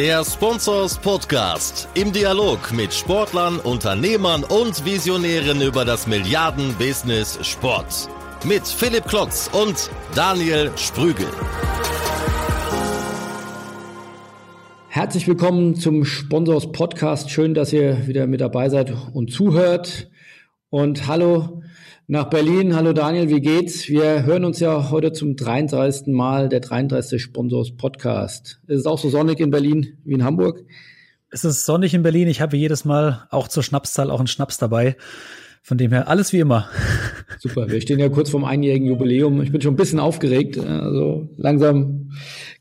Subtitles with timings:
[0.00, 8.08] Der Sponsors Podcast im Dialog mit Sportlern, Unternehmern und Visionären über das Milliarden-Business Sport.
[8.42, 11.26] Mit Philipp Klotz und Daniel Sprügel.
[14.88, 17.30] Herzlich willkommen zum Sponsors Podcast.
[17.30, 20.08] Schön, dass ihr wieder mit dabei seid und zuhört.
[20.70, 21.62] Und hallo
[22.10, 22.74] nach Berlin.
[22.74, 23.88] Hallo Daniel, wie geht's?
[23.88, 26.08] Wir hören uns ja heute zum 33.
[26.08, 27.22] Mal, der 33.
[27.22, 28.60] Sponsors Podcast.
[28.66, 30.64] Ist es auch so sonnig in Berlin wie in Hamburg?
[31.30, 32.26] Es ist sonnig in Berlin.
[32.26, 34.96] Ich habe jedes Mal auch zur Schnapszahl auch einen Schnaps dabei.
[35.62, 36.68] Von dem her alles wie immer.
[37.38, 39.40] Super, wir stehen ja kurz vorm einjährigen Jubiläum.
[39.42, 40.58] Ich bin schon ein bisschen aufgeregt.
[40.58, 42.10] Also langsam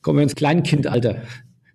[0.03, 1.23] kommen wir ins Kleinkindalter.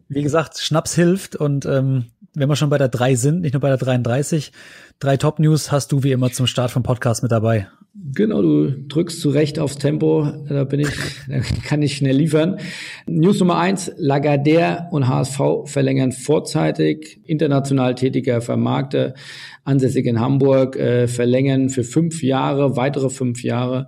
[0.08, 3.60] Wie gesagt, Schnaps hilft und ähm, wenn wir schon bei der 3 sind, nicht nur
[3.60, 4.52] bei der 33,
[4.98, 7.68] drei Top-News hast du wie immer zum Start vom Podcast mit dabei.
[8.12, 10.88] Genau, du drückst zu Recht aufs Tempo, da bin ich,
[11.28, 12.58] da kann ich schnell liefern.
[13.06, 17.20] News Nummer eins, Lagardère und HSV verlängern vorzeitig.
[17.24, 19.14] International tätiger Vermarkter,
[19.62, 23.86] ansässig in Hamburg, äh, verlängern für fünf Jahre, weitere fünf Jahre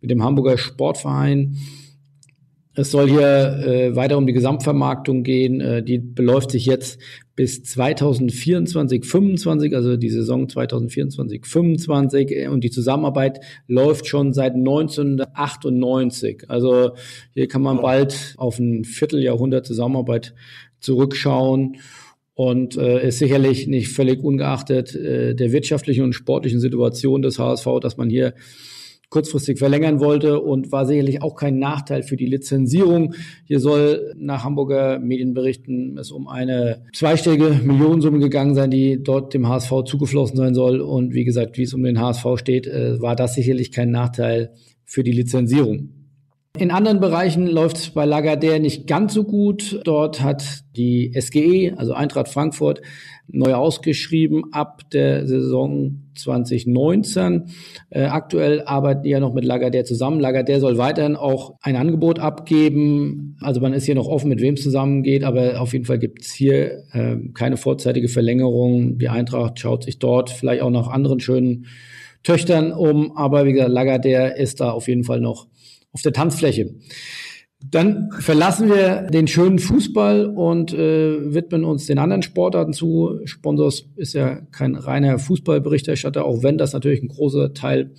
[0.00, 1.56] mit dem Hamburger Sportverein.
[2.74, 5.60] Es soll hier äh, weiter um die Gesamtvermarktung gehen.
[5.60, 7.00] Äh, die beläuft sich jetzt
[7.38, 12.32] bis 2024, 25, also die Saison 2024, 25.
[12.32, 16.50] Äh, und die Zusammenarbeit läuft schon seit 1998.
[16.50, 16.96] Also
[17.34, 20.34] hier kann man bald auf ein Vierteljahrhundert Zusammenarbeit
[20.80, 21.76] zurückschauen
[22.34, 27.68] und äh, ist sicherlich nicht völlig ungeachtet äh, der wirtschaftlichen und sportlichen Situation des HSV,
[27.80, 28.34] dass man hier
[29.10, 33.14] kurzfristig verlängern wollte und war sicherlich auch kein Nachteil für die Lizenzierung.
[33.44, 39.48] Hier soll nach Hamburger Medienberichten es um eine zweistellige Millionensumme gegangen sein, die dort dem
[39.48, 40.80] HSV zugeflossen sein soll.
[40.80, 44.52] Und wie gesagt, wie es um den HSV steht, äh, war das sicherlich kein Nachteil
[44.84, 45.97] für die Lizenzierung.
[46.58, 49.80] In anderen Bereichen läuft es bei Lagardère nicht ganz so gut.
[49.84, 52.80] Dort hat die SGE, also Eintracht Frankfurt,
[53.28, 57.50] neu ausgeschrieben ab der Saison 2019.
[57.90, 60.20] Äh, aktuell arbeiten die ja noch mit Lagardère zusammen.
[60.20, 63.36] Lagardère soll weiterhin auch ein Angebot abgeben.
[63.40, 66.22] Also man ist hier noch offen, mit wem es zusammengeht, aber auf jeden Fall gibt
[66.22, 68.98] es hier äh, keine vorzeitige Verlängerung.
[68.98, 71.66] Die Eintracht schaut sich dort vielleicht auch nach anderen schönen
[72.24, 75.46] Töchtern um, aber wie gesagt, Lagardère ist da auf jeden Fall noch
[75.98, 76.74] auf der Tanzfläche.
[77.60, 83.18] Dann verlassen wir den schönen Fußball und äh, widmen uns den anderen Sportarten zu.
[83.24, 87.94] Sponsors ist ja kein reiner Fußballberichterstatter, auch wenn das natürlich ein großer Teil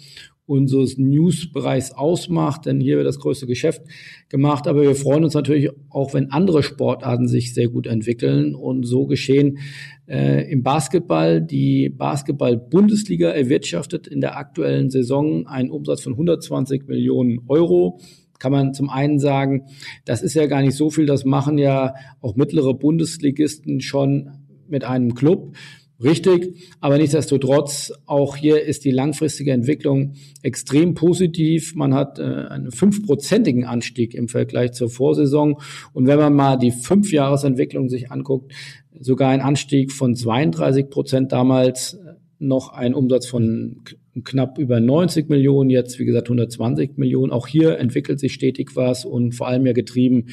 [0.50, 3.84] unseres News-Bereichs ausmacht, denn hier wird das größte Geschäft
[4.30, 4.68] gemacht.
[4.68, 9.06] Aber wir freuen uns natürlich auch, wenn andere Sportarten sich sehr gut entwickeln und so
[9.06, 9.60] geschehen
[10.08, 11.40] äh, im Basketball.
[11.40, 18.00] Die Basketball-Bundesliga erwirtschaftet in der aktuellen Saison einen Umsatz von 120 Millionen Euro
[18.40, 19.66] kann man zum einen sagen,
[20.06, 24.32] das ist ja gar nicht so viel, das machen ja auch mittlere Bundesligisten schon
[24.70, 25.56] mit einem Club.
[26.02, 31.76] Richtig, aber nichtsdestotrotz, auch hier ist die langfristige Entwicklung extrem positiv.
[31.76, 35.58] Man hat äh, einen fünfprozentigen Anstieg im Vergleich zur Vorsaison.
[35.92, 38.54] Und wenn man mal die Fünfjahresentwicklung sich anguckt,
[38.98, 42.00] sogar ein Anstieg von 32 Prozent damals,
[42.40, 43.82] noch ein Umsatz von
[44.24, 47.34] knapp über 90 Millionen, jetzt wie gesagt 120 Millionen.
[47.34, 50.28] Auch hier entwickelt sich stetig was und vor allem ja getrieben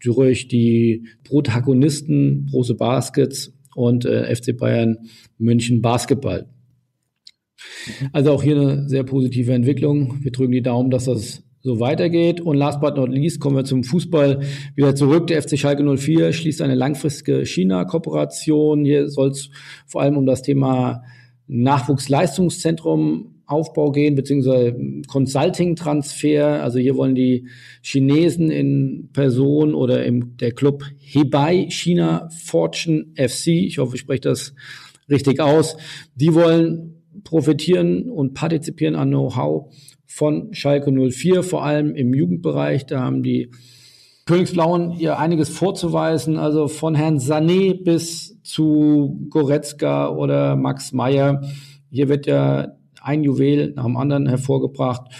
[0.00, 4.98] durch die Protagonisten Brose Baskets und äh, FC Bayern
[5.38, 6.46] München Basketball.
[8.12, 10.18] Also auch hier eine sehr positive Entwicklung.
[10.22, 12.40] Wir drücken die Daumen, dass das so weitergeht.
[12.40, 14.40] Und last but not least kommen wir zum Fußball
[14.74, 15.28] wieder zurück.
[15.28, 18.84] Der FC Schalke 04 schließt eine langfristige China-Kooperation.
[18.84, 19.50] Hier soll es
[19.86, 21.04] vor allem um das Thema
[21.46, 24.76] Nachwuchsleistungszentrum Aufbau gehen, beziehungsweise
[25.08, 26.62] Consulting-Transfer.
[26.62, 27.48] Also hier wollen die
[27.82, 34.20] Chinesen in Person oder im der Club Hebei China Fortune FC, ich hoffe, ich spreche
[34.20, 34.54] das
[35.08, 35.76] richtig aus,
[36.14, 42.86] die wollen profitieren und partizipieren an Know-how von Schalke 04, vor allem im Jugendbereich.
[42.86, 43.50] Da haben die
[44.26, 51.42] Königsblauen hier einiges vorzuweisen, also von Herrn Sané bis zu Goretzka oder Max Meyer.
[51.90, 55.12] Hier wird ja ein Juwel nach dem anderen hervorgebracht.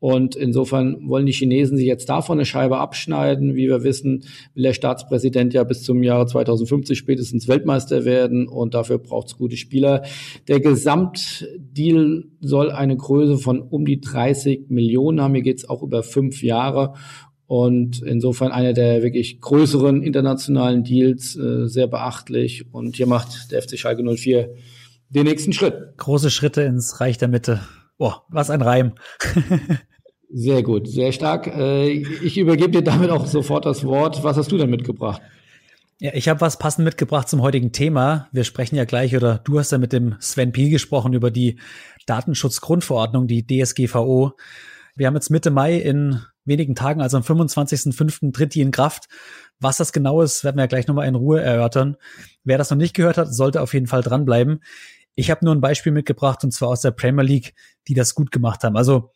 [0.00, 3.54] Und insofern wollen die Chinesen sich jetzt davon eine Scheibe abschneiden.
[3.54, 4.24] Wie wir wissen,
[4.54, 9.36] will der Staatspräsident ja bis zum Jahre 2050 spätestens Weltmeister werden und dafür braucht es
[9.36, 10.02] gute Spieler.
[10.48, 15.34] Der Gesamtdeal soll eine Größe von um die 30 Millionen haben.
[15.34, 16.94] Hier geht es auch über fünf Jahre.
[17.46, 22.64] Und insofern einer der wirklich größeren internationalen Deals, äh, sehr beachtlich.
[22.72, 24.54] Und hier macht der FC Schalke 04
[25.10, 25.96] den nächsten Schritt.
[25.98, 27.60] Große Schritte ins Reich der Mitte.
[27.98, 28.94] Boah, was ein Reim.
[30.32, 31.46] sehr gut, sehr stark.
[31.48, 34.24] Äh, ich übergebe dir damit auch sofort das Wort.
[34.24, 35.20] Was hast du denn mitgebracht?
[35.98, 38.28] Ja, ich habe was passend mitgebracht zum heutigen Thema.
[38.32, 41.58] Wir sprechen ja gleich, oder du hast ja mit dem Sven Piel gesprochen über die
[42.06, 44.32] Datenschutzgrundverordnung, die DSGVO.
[44.96, 48.32] Wir haben jetzt Mitte Mai in wenigen Tagen, also am 25.05.
[48.32, 49.08] tritt die in Kraft.
[49.58, 51.96] Was das genau ist, werden wir ja gleich nochmal in Ruhe erörtern.
[52.44, 54.62] Wer das noch nicht gehört hat, sollte auf jeden Fall dranbleiben.
[55.20, 57.54] Ich habe nur ein Beispiel mitgebracht, und zwar aus der Premier League,
[57.88, 58.76] die das gut gemacht haben.
[58.76, 59.12] Also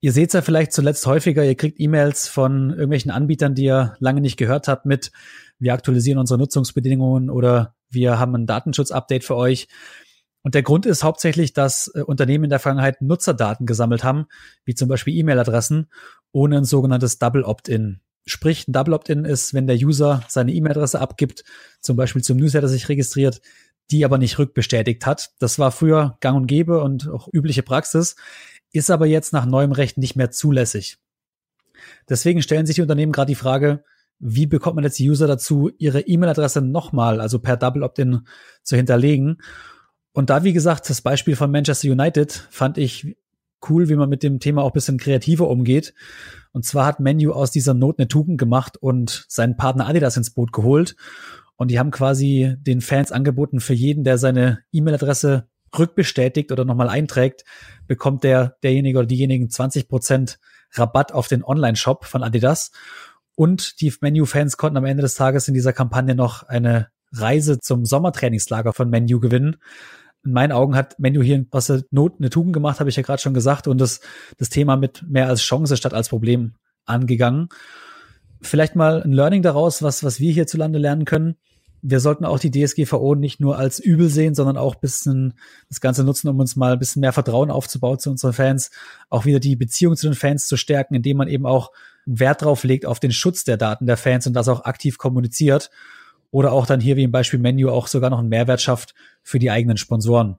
[0.00, 3.96] Ihr seht es ja vielleicht zuletzt häufiger, ihr kriegt E-Mails von irgendwelchen Anbietern, die ihr
[3.98, 5.10] lange nicht gehört habt mit,
[5.58, 9.66] wir aktualisieren unsere Nutzungsbedingungen oder wir haben ein Datenschutz-Update für euch.
[10.42, 14.26] Und der Grund ist hauptsächlich, dass äh, Unternehmen in der Vergangenheit Nutzerdaten gesammelt haben,
[14.64, 15.90] wie zum Beispiel E-Mail-Adressen,
[16.30, 18.00] ohne ein sogenanntes Double Opt-in.
[18.24, 21.42] Sprich, ein Double Opt-in ist, wenn der User seine E-Mail-Adresse abgibt,
[21.80, 23.40] zum Beispiel zum Newsletter sich registriert,
[23.90, 25.30] die aber nicht rückbestätigt hat.
[25.38, 28.16] Das war früher gang und gäbe und auch übliche Praxis
[28.72, 30.98] ist aber jetzt nach neuem Recht nicht mehr zulässig.
[32.08, 33.82] Deswegen stellen sich die Unternehmen gerade die Frage,
[34.18, 38.26] wie bekommt man jetzt die User dazu, ihre E-Mail-Adresse nochmal, also per Double Opt-in
[38.62, 39.40] zu hinterlegen?
[40.12, 43.16] Und da, wie gesagt, das Beispiel von Manchester United fand ich
[43.68, 45.94] cool, wie man mit dem Thema auch bisschen kreativer umgeht.
[46.52, 50.30] Und zwar hat Menu aus dieser Not eine Tugend gemacht und seinen Partner Adidas ins
[50.30, 50.96] Boot geholt.
[51.58, 56.88] Und die haben quasi den Fans angeboten, für jeden, der seine E-Mail-Adresse rückbestätigt oder nochmal
[56.88, 57.44] einträgt,
[57.88, 60.38] bekommt der, derjenige oder diejenigen 20 Prozent
[60.72, 62.70] Rabatt auf den Online-Shop von Adidas.
[63.34, 67.84] Und die Menu-Fans konnten am Ende des Tages in dieser Kampagne noch eine Reise zum
[67.84, 69.56] Sommertrainingslager von Menu gewinnen.
[70.24, 73.20] In meinen Augen hat Menu hier was Not eine Tugend gemacht, habe ich ja gerade
[73.20, 74.00] schon gesagt, und das,
[74.36, 77.48] das Thema mit mehr als Chance statt als Problem angegangen.
[78.40, 81.36] Vielleicht mal ein Learning daraus, was, was wir hierzulande lernen können
[81.82, 85.34] wir sollten auch die DSGVO nicht nur als übel sehen, sondern auch bisschen
[85.68, 88.70] das Ganze nutzen, um uns mal ein bisschen mehr Vertrauen aufzubauen zu unseren Fans,
[89.08, 91.70] auch wieder die Beziehung zu den Fans zu stärken, indem man eben auch
[92.06, 95.70] Wert drauf legt auf den Schutz der Daten der Fans und das auch aktiv kommuniziert
[96.30, 99.38] oder auch dann hier wie im Beispiel Menu auch sogar noch einen Mehrwert schafft für
[99.38, 100.36] die eigenen Sponsoren.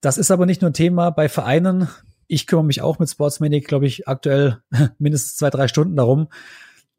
[0.00, 1.88] Das ist aber nicht nur ein Thema bei Vereinen.
[2.26, 4.58] Ich kümmere mich auch mit Sportsmanic, glaube ich, aktuell
[4.98, 6.28] mindestens zwei, drei Stunden darum.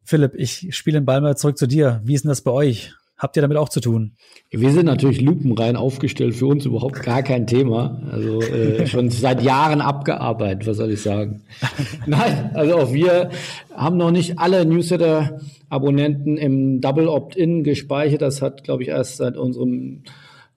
[0.04, 2.02] Philipp, ich spiele den Ball mal zurück zu dir.
[2.04, 2.94] Wie ist denn das bei euch?
[3.20, 4.14] Habt ihr damit auch zu tun?
[4.50, 8.02] Wir sind natürlich lupenrein aufgestellt, für uns überhaupt gar kein Thema.
[8.10, 11.42] Also äh, schon seit Jahren abgearbeitet, was soll ich sagen?
[12.08, 13.30] Nein, also auch wir
[13.76, 18.22] haben noch nicht alle Newsletter-Abonnenten im Double Opt-in gespeichert.
[18.22, 20.04] Das hat, glaube ich, erst seit unserem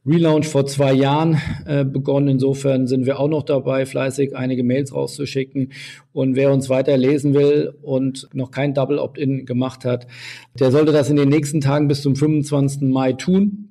[0.04, 2.28] Relaunch vor zwei Jahren äh, begonnen.
[2.28, 5.72] Insofern sind wir auch noch dabei, fleißig einige Mails rauszuschicken.
[6.12, 10.08] Und wer uns weiter lesen will und noch kein Double Opt-in gemacht hat,
[10.58, 12.82] der sollte das in den nächsten Tagen bis zum 25.
[12.82, 13.69] Mai tun.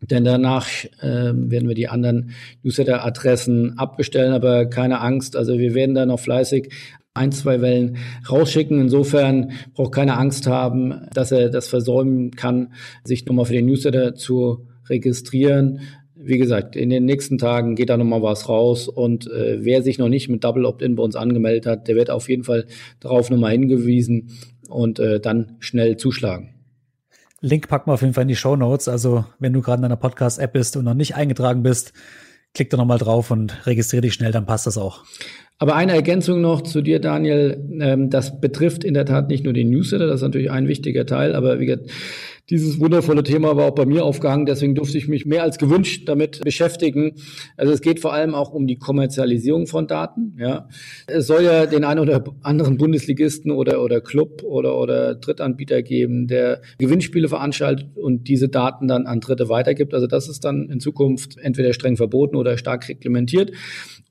[0.00, 0.68] Denn danach
[1.00, 2.30] äh, werden wir die anderen
[2.62, 5.36] Newsletter-Adressen abbestellen, aber keine Angst.
[5.36, 6.70] Also wir werden da noch fleißig
[7.14, 7.98] ein, zwei Wellen
[8.28, 8.80] rausschicken.
[8.80, 12.72] Insofern braucht keine Angst haben, dass er das versäumen kann,
[13.04, 15.80] sich nochmal für den Newsletter zu registrieren.
[16.14, 19.98] Wie gesagt, in den nächsten Tagen geht da nochmal was raus und äh, wer sich
[19.98, 22.66] noch nicht mit Double Opt-in bei uns angemeldet hat, der wird auf jeden Fall
[23.00, 24.30] darauf nochmal hingewiesen
[24.68, 26.54] und äh, dann schnell zuschlagen.
[27.40, 28.88] Link packen wir auf jeden Fall in die Show Notes.
[28.88, 31.92] Also wenn du gerade in einer Podcast-App bist und noch nicht eingetragen bist,
[32.52, 35.04] klick da nochmal drauf und registriere dich schnell, dann passt das auch.
[35.58, 37.64] Aber eine Ergänzung noch zu dir, Daniel.
[37.80, 41.04] Ähm, das betrifft in der Tat nicht nur den Newsletter, das ist natürlich ein wichtiger
[41.04, 41.90] Teil, aber wie gesagt,
[42.50, 46.08] dieses wundervolle Thema war auch bei mir aufgehangen, deswegen durfte ich mich mehr als gewünscht
[46.08, 47.16] damit beschäftigen.
[47.56, 50.34] Also es geht vor allem auch um die Kommerzialisierung von Daten.
[50.38, 50.68] Ja,
[51.06, 56.26] es soll ja den einen oder anderen Bundesligisten oder oder Club oder oder Drittanbieter geben,
[56.26, 59.92] der Gewinnspiele veranstaltet und diese Daten dann an Dritte weitergibt.
[59.92, 63.52] Also das ist dann in Zukunft entweder streng verboten oder stark reglementiert.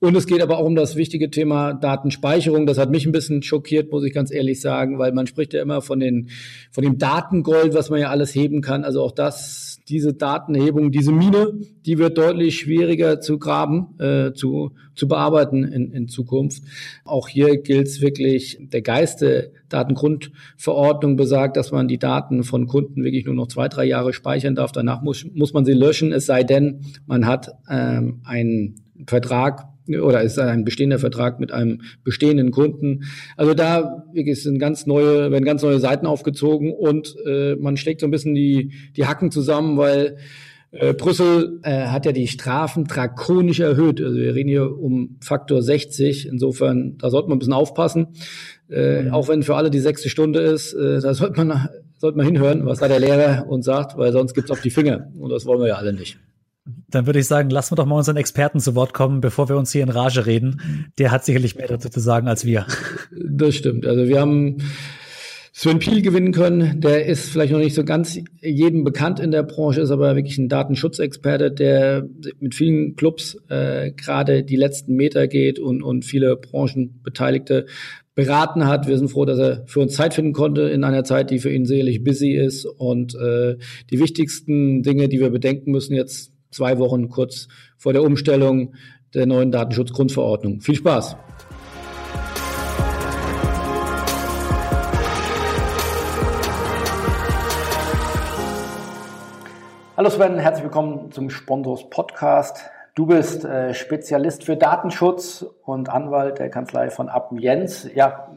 [0.00, 2.66] Und es geht aber auch um das wichtige Thema Datenspeicherung.
[2.66, 5.60] Das hat mich ein bisschen schockiert, muss ich ganz ehrlich sagen, weil man spricht ja
[5.60, 6.28] immer von den
[6.70, 8.84] von dem Datengold, was man ja alles heben kann.
[8.84, 11.52] Also auch das, diese Datenhebung, diese Mine,
[11.84, 16.62] die wird deutlich schwieriger zu graben, äh, zu, zu bearbeiten in, in Zukunft.
[17.04, 22.68] Auch hier gilt es wirklich, der Geist der Datengrundverordnung besagt, dass man die Daten von
[22.68, 24.70] Kunden wirklich nur noch zwei, drei Jahre speichern darf.
[24.70, 28.76] Danach muss, muss man sie löschen, es sei denn, man hat ähm, einen
[29.06, 33.04] Vertrag oder ist ein bestehender Vertrag mit einem bestehenden Kunden.
[33.36, 38.00] Also da wirklich sind ganz neue, werden ganz neue Seiten aufgezogen und äh, man schlägt
[38.00, 40.16] so ein bisschen die, die Hacken zusammen, weil
[40.70, 44.02] äh, Brüssel äh, hat ja die Strafen drakonisch erhöht.
[44.02, 46.28] Also wir reden hier um Faktor 60.
[46.28, 48.08] Insofern, da sollte man ein bisschen aufpassen.
[48.70, 49.12] Äh, mhm.
[49.12, 52.66] Auch wenn für alle die sechste Stunde ist, äh, da sollte man, sollte man hinhören,
[52.66, 55.10] was da der Lehrer uns sagt, weil sonst gibt's auf die Finger.
[55.18, 56.18] Und das wollen wir ja alle nicht.
[56.88, 59.56] Dann würde ich sagen, lassen wir doch mal unseren Experten zu Wort kommen, bevor wir
[59.56, 60.90] uns hier in Rage reden.
[60.98, 62.66] Der hat sicherlich mehr dazu zu sagen als wir.
[63.30, 63.86] Das stimmt.
[63.86, 64.58] Also wir haben
[65.52, 66.80] Sven Piel gewinnen können.
[66.80, 70.38] Der ist vielleicht noch nicht so ganz jedem bekannt in der Branche, ist aber wirklich
[70.38, 72.08] ein Datenschutzexperte, der
[72.38, 77.66] mit vielen Clubs äh, gerade die letzten Meter geht und, und viele Branchenbeteiligte
[78.14, 78.86] beraten hat.
[78.86, 81.52] Wir sind froh, dass er für uns Zeit finden konnte in einer Zeit, die für
[81.52, 82.64] ihn sicherlich busy ist.
[82.64, 83.56] Und äh,
[83.90, 88.74] die wichtigsten Dinge, die wir bedenken müssen, jetzt zwei Wochen kurz vor der Umstellung
[89.14, 90.60] der neuen Datenschutzgrundverordnung.
[90.60, 91.16] Viel Spaß!
[99.96, 102.70] Hallo Sven, herzlich willkommen zum Sponsors Podcast.
[102.94, 107.88] Du bist äh, Spezialist für Datenschutz und Anwalt der Kanzlei von Appen Jens.
[107.94, 108.30] Ja,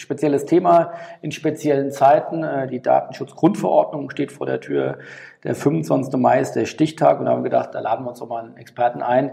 [0.00, 0.92] spezielles Thema
[1.22, 2.42] in speziellen Zeiten.
[2.42, 4.98] Äh, die Datenschutzgrundverordnung steht vor der Tür.
[5.44, 6.14] Der 25.
[6.16, 8.44] Mai ist der Stichtag und da haben wir gedacht, da laden wir uns doch mal
[8.44, 9.32] einen Experten ein,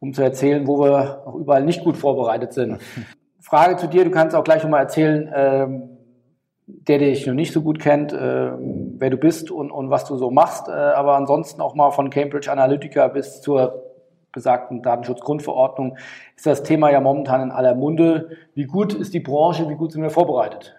[0.00, 2.80] um zu erzählen, wo wir auch überall nicht gut vorbereitet sind.
[3.40, 5.88] Frage zu dir, du kannst auch gleich nochmal erzählen, ähm,
[6.66, 10.16] der dich noch nicht so gut kennt, äh, wer du bist und, und was du
[10.16, 13.81] so machst, äh, aber ansonsten auch mal von Cambridge Analytica bis zur
[14.32, 15.96] besagten Datenschutzgrundverordnung
[16.36, 18.30] ist das Thema ja momentan in aller Munde.
[18.54, 20.74] Wie gut ist die Branche, wie gut sind wir vorbereitet?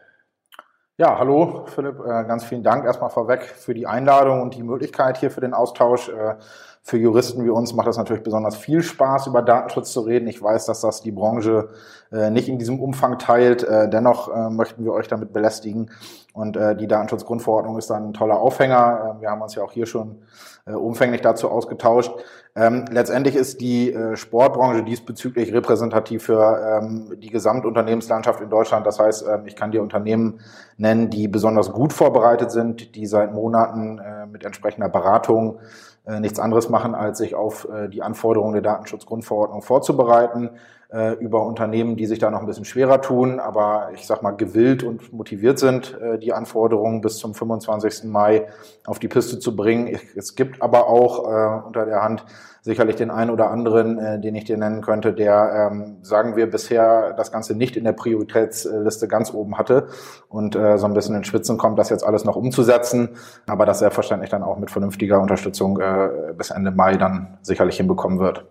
[0.98, 5.18] Ja, hallo Philipp, äh, ganz vielen Dank erstmal vorweg für die Einladung und die Möglichkeit
[5.18, 6.10] hier für den Austausch.
[6.10, 6.36] Äh,
[6.84, 10.28] für Juristen wie uns macht das natürlich besonders viel Spaß, über Datenschutz zu reden.
[10.28, 11.70] Ich weiß, dass das die Branche
[12.12, 13.66] äh, nicht in diesem Umfang teilt.
[13.68, 15.90] Dennoch möchten wir euch damit belästigen.
[16.34, 19.18] Und äh, die Datenschutzgrundverordnung ist dann ein toller Aufhänger.
[19.18, 20.24] Äh, wir haben uns ja auch hier schon
[20.66, 22.12] äh, umfänglich dazu ausgetauscht.
[22.56, 28.86] Ähm, letztendlich ist die äh, Sportbranche diesbezüglich repräsentativ für ähm, die Gesamtunternehmenslandschaft in Deutschland.
[28.86, 30.40] Das heißt, ähm, ich kann dir Unternehmen
[30.78, 35.60] nennen, die besonders gut vorbereitet sind, die seit Monaten äh, mit entsprechender Beratung
[36.06, 40.52] äh, nichts anderes machen, als sich auf äh, die Anforderungen der Datenschutzgrundverordnung vorzubereiten.
[40.94, 44.30] Äh, über Unternehmen, die sich da noch ein bisschen schwerer tun, aber ich sag mal
[44.30, 48.04] gewillt und motiviert sind, äh, die Anforderungen bis zum 25.
[48.04, 48.46] Mai
[48.86, 49.98] auf die Piste zu bringen.
[50.16, 52.24] Es gibt aber auch äh, unter der Hand
[52.62, 56.46] sicherlich den einen oder anderen, äh, den ich dir nennen könnte, der, ähm, sagen wir,
[56.46, 59.88] bisher das Ganze nicht in der Prioritätsliste ganz oben hatte
[60.30, 63.10] und äh, so ein bisschen in Schwitzen kommt, das jetzt alles noch umzusetzen,
[63.48, 68.20] aber das selbstverständlich dann auch mit vernünftiger Unterstützung äh, bis Ende Mai dann sicherlich hinbekommen
[68.20, 68.46] wird.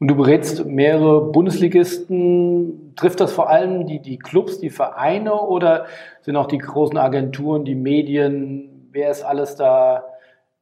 [0.00, 2.94] Und du berätst mehrere Bundesligisten.
[2.96, 5.86] Trifft das vor allem die, die Clubs, die Vereine oder
[6.22, 8.88] sind auch die großen Agenturen, die Medien?
[8.92, 10.04] Wer ist alles da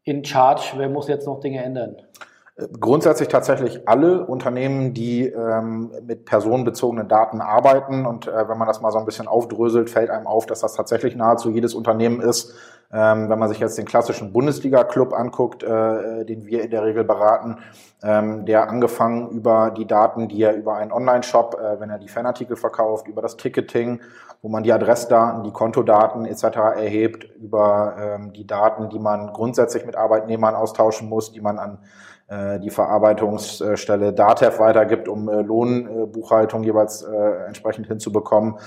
[0.04, 0.74] in charge?
[0.76, 1.96] Wer muss jetzt noch Dinge ändern?
[2.78, 8.04] Grundsätzlich tatsächlich alle Unternehmen, die ähm, mit personenbezogenen Daten arbeiten.
[8.04, 10.74] Und äh, wenn man das mal so ein bisschen aufdröselt, fällt einem auf, dass das
[10.74, 12.54] tatsächlich nahezu jedes Unternehmen ist.
[12.94, 17.04] Ähm, wenn man sich jetzt den klassischen Bundesliga-Club anguckt, äh, den wir in der Regel
[17.04, 17.56] beraten,
[18.02, 22.08] ähm, der angefangen über die Daten, die er über einen Online-Shop, äh, wenn er die
[22.08, 24.00] Fanartikel verkauft, über das Ticketing,
[24.42, 26.44] wo man die Adressdaten, die Kontodaten etc.
[26.76, 31.78] erhebt, über ähm, die Daten, die man grundsätzlich mit Arbeitnehmern austauschen muss, die man an
[32.60, 38.58] die Verarbeitungsstelle DATEV weitergibt, um äh, Lohnbuchhaltung jeweils äh, entsprechend hinzubekommen.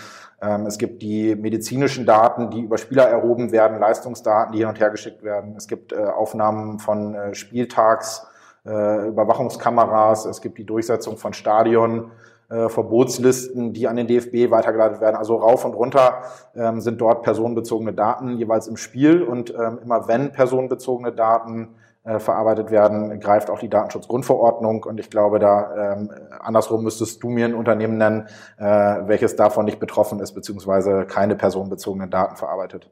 [0.42, 4.80] Ähm, es gibt die medizinischen Daten, die über Spieler erhoben werden, Leistungsdaten, die hin und
[4.80, 5.56] her geschickt werden.
[5.58, 8.28] Es gibt Aufnahmen von Spieltags,
[8.64, 10.26] Überwachungskameras.
[10.26, 12.12] Es gibt die Durchsetzung von Stadion.
[12.48, 15.16] Verbotslisten, die an den DFB weitergeleitet werden.
[15.16, 16.22] Also rauf und runter
[16.56, 21.85] ähm, sind dort personenbezogene Daten jeweils im Spiel und ähm, immer wenn personenbezogene Daten äh,
[22.20, 24.84] verarbeitet werden, greift auch die Datenschutzgrundverordnung.
[24.84, 29.66] Und ich glaube, da ähm, andersrum müsstest du mir ein Unternehmen nennen, äh, welches davon
[29.66, 32.90] nicht betroffen ist, beziehungsweise keine personenbezogenen Daten verarbeitet.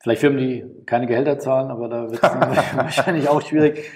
[0.00, 2.22] Vielleicht Firmen, die keine Gehälter zahlen, aber da wird es
[2.76, 3.90] wahrscheinlich auch schwierig.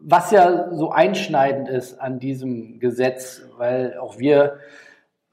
[0.00, 4.58] Was ja so einschneidend ist an diesem Gesetz, weil auch wir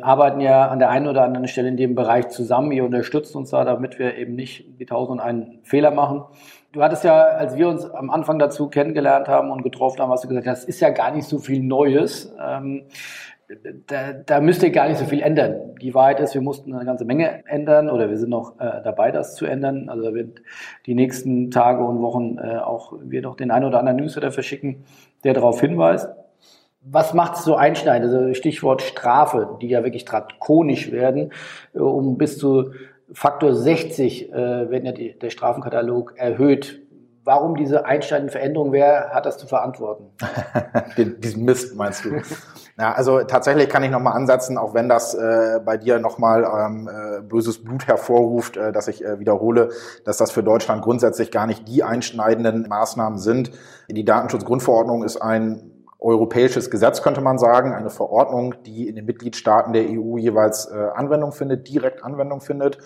[0.02, 2.72] arbeiten ja an der einen oder anderen Stelle in dem Bereich zusammen.
[2.72, 6.24] Ihr unterstützt uns da, damit wir eben nicht die tausend einen Fehler machen.
[6.72, 10.24] Du hattest ja, als wir uns am Anfang dazu kennengelernt haben und getroffen haben, hast
[10.24, 12.32] du gesagt, das ist ja gar nicht so viel Neues.
[12.40, 12.84] Ähm,
[13.88, 15.76] da, da müsst ihr gar nicht so viel ändern.
[15.82, 19.10] Die Wahrheit ist, wir mussten eine ganze Menge ändern oder wir sind noch äh, dabei,
[19.10, 19.90] das zu ändern.
[19.90, 20.44] Also da wird
[20.86, 24.84] die nächsten Tage und Wochen äh, auch wir noch den einen oder anderen Newsletter verschicken,
[25.24, 26.10] der darauf hinweist.
[26.82, 28.14] Was macht es so einschneidend?
[28.14, 31.32] Also Stichwort Strafe, die ja wirklich drakonisch werden,
[31.74, 32.74] äh, um bis zu
[33.14, 36.82] Faktor 60 äh, wird ja die, der Strafenkatalog erhöht.
[37.24, 38.72] Warum diese einschneidenden Veränderungen?
[38.72, 40.06] Wer hat das zu verantworten?
[40.98, 42.22] Diesen Mist meinst du?
[42.80, 46.90] Ja, also tatsächlich kann ich nochmal ansetzen, auch wenn das äh, bei dir nochmal ähm,
[46.90, 49.70] äh, böses Blut hervorruft, äh, dass ich äh, wiederhole,
[50.06, 53.52] dass das für Deutschland grundsätzlich gar nicht die einschneidenden Maßnahmen sind.
[53.90, 55.69] Die Datenschutzgrundverordnung ist ein
[56.00, 60.76] europäisches Gesetz, könnte man sagen, eine Verordnung, die in den Mitgliedstaaten der EU jeweils äh,
[60.96, 62.78] Anwendung findet, direkt Anwendung findet.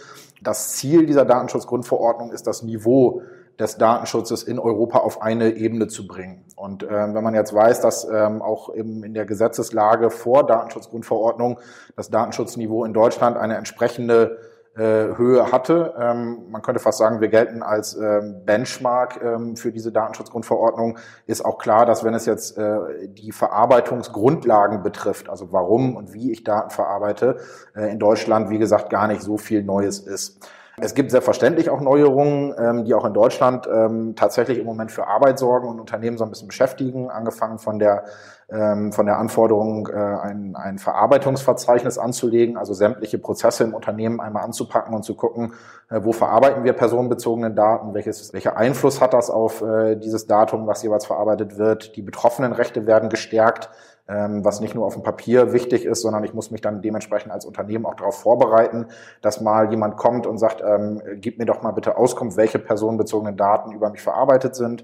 [0.41, 3.21] Das Ziel dieser Datenschutzgrundverordnung ist das Niveau
[3.59, 6.43] des Datenschutzes in Europa auf eine Ebene zu bringen.
[6.55, 11.59] Und ähm, wenn man jetzt weiß, dass ähm, auch eben in der Gesetzeslage vor Datenschutzgrundverordnung
[11.95, 15.93] das Datenschutzniveau in Deutschland eine entsprechende äh, Höhe hatte.
[15.99, 20.97] Ähm, man könnte fast sagen, wir gelten als ähm, Benchmark ähm, für diese Datenschutzgrundverordnung.
[21.27, 26.31] Ist auch klar, dass wenn es jetzt äh, die Verarbeitungsgrundlagen betrifft, also warum und wie
[26.31, 27.37] ich Daten verarbeite,
[27.75, 30.39] äh, in Deutschland, wie gesagt, gar nicht so viel Neues ist.
[30.77, 35.07] Es gibt selbstverständlich auch Neuerungen, ähm, die auch in Deutschland ähm, tatsächlich im Moment für
[35.07, 38.05] Arbeit sorgen und Unternehmen so ein bisschen beschäftigen, angefangen von der
[38.47, 44.93] von der Anforderung, äh, ein, ein Verarbeitungsverzeichnis anzulegen, also sämtliche Prozesse im Unternehmen einmal anzupacken
[44.93, 45.53] und zu gucken,
[45.89, 50.67] äh, wo verarbeiten wir personenbezogene Daten, welches, welcher Einfluss hat das auf äh, dieses Datum,
[50.67, 51.95] was jeweils verarbeitet wird.
[51.95, 53.69] Die betroffenen Rechte werden gestärkt
[54.07, 57.31] ähm, was nicht nur auf dem Papier wichtig ist, sondern ich muss mich dann dementsprechend
[57.31, 58.87] als Unternehmen auch darauf vorbereiten,
[59.21, 63.37] dass mal jemand kommt und sagt, ähm, gib mir doch mal bitte Auskunft, welche personenbezogenen
[63.37, 64.83] Daten über mich verarbeitet sind.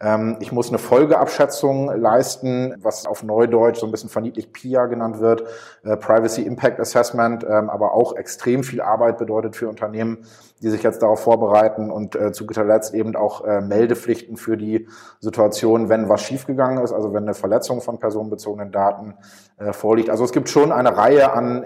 [0.00, 5.18] Ähm, ich muss eine Folgeabschätzung leisten, was auf Neudeutsch so ein bisschen verniedlich PIA genannt
[5.18, 5.44] wird,
[5.82, 10.18] äh, Privacy Impact Assessment, ähm, aber auch extrem viel Arbeit bedeutet für Unternehmen,
[10.62, 14.56] die sich jetzt darauf vorbereiten und äh, zu guter Letzt eben auch äh, Meldepflichten für
[14.56, 14.88] die
[15.18, 19.14] Situation, wenn was schiefgegangen ist, also wenn eine Verletzung von personenbezogenen Daten
[19.72, 20.08] vorliegt.
[20.08, 21.64] Also es gibt schon eine Reihe an,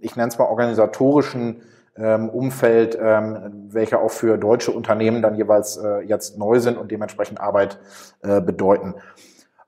[0.00, 1.62] ich nenne es mal organisatorischen
[2.00, 6.90] ähm, Umfeld, ähm, welche auch für deutsche Unternehmen dann jeweils äh, jetzt neu sind und
[6.90, 7.78] dementsprechend Arbeit
[8.22, 8.94] äh, bedeuten.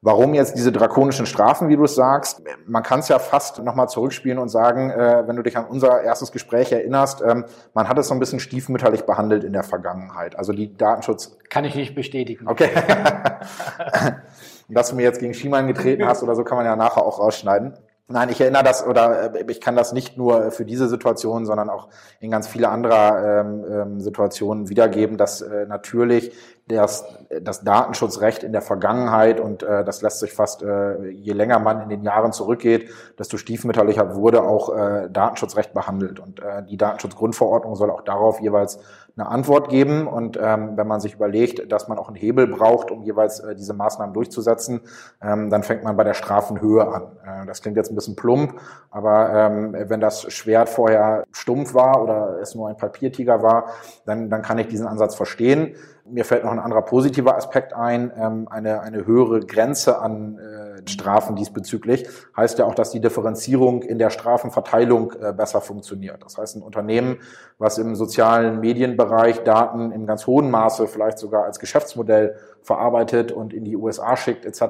[0.02, 2.42] Warum jetzt diese drakonischen Strafen, wie du es sagst?
[2.66, 6.00] Man kann es ja fast nochmal zurückspielen und sagen, äh, wenn du dich an unser
[6.00, 7.44] erstes Gespräch erinnerst, ähm,
[7.74, 10.38] man hat es so ein bisschen stiefmütterlich behandelt in der Vergangenheit.
[10.38, 11.36] Also die Datenschutz...
[11.50, 12.48] Kann ich nicht bestätigen.
[12.48, 12.70] Okay.
[14.70, 17.18] Dass du mir jetzt gegen Schiemann getreten hast oder so, kann man ja nachher auch
[17.18, 17.74] rausschneiden.
[18.12, 21.70] Nein, ich erinnere das oder äh, ich kann das nicht nur für diese Situation, sondern
[21.70, 21.88] auch
[22.18, 26.32] in ganz viele anderer ähm, ähm, Situationen wiedergeben, dass äh, natürlich
[26.76, 27.04] das,
[27.42, 31.82] das Datenschutzrecht in der Vergangenheit und äh, das lässt sich fast, äh, je länger man
[31.82, 36.20] in den Jahren zurückgeht, desto stiefmütterlicher wurde auch äh, Datenschutzrecht behandelt.
[36.20, 38.78] Und äh, die Datenschutzgrundverordnung soll auch darauf jeweils
[39.16, 40.06] eine Antwort geben.
[40.06, 43.54] Und ähm, wenn man sich überlegt, dass man auch einen Hebel braucht, um jeweils äh,
[43.54, 44.80] diese Maßnahmen durchzusetzen,
[45.22, 47.02] ähm, dann fängt man bei der Strafenhöhe an.
[47.24, 48.58] Äh, das klingt jetzt ein bisschen plump,
[48.90, 53.66] aber ähm, wenn das Schwert vorher stumpf war oder es nur ein Papiertiger war,
[54.06, 55.74] dann, dann kann ich diesen Ansatz verstehen.
[56.10, 60.88] Mir fällt noch ein anderer positiver Aspekt ein, ähm, eine, eine höhere Grenze an äh,
[60.88, 62.08] Strafen diesbezüglich.
[62.36, 66.22] Heißt ja auch, dass die Differenzierung in der Strafenverteilung äh, besser funktioniert.
[66.24, 67.18] Das heißt, ein Unternehmen,
[67.58, 73.52] was im sozialen Medienbereich Daten im ganz hohen Maße vielleicht sogar als Geschäftsmodell verarbeitet und
[73.52, 74.62] in die USA schickt etc.,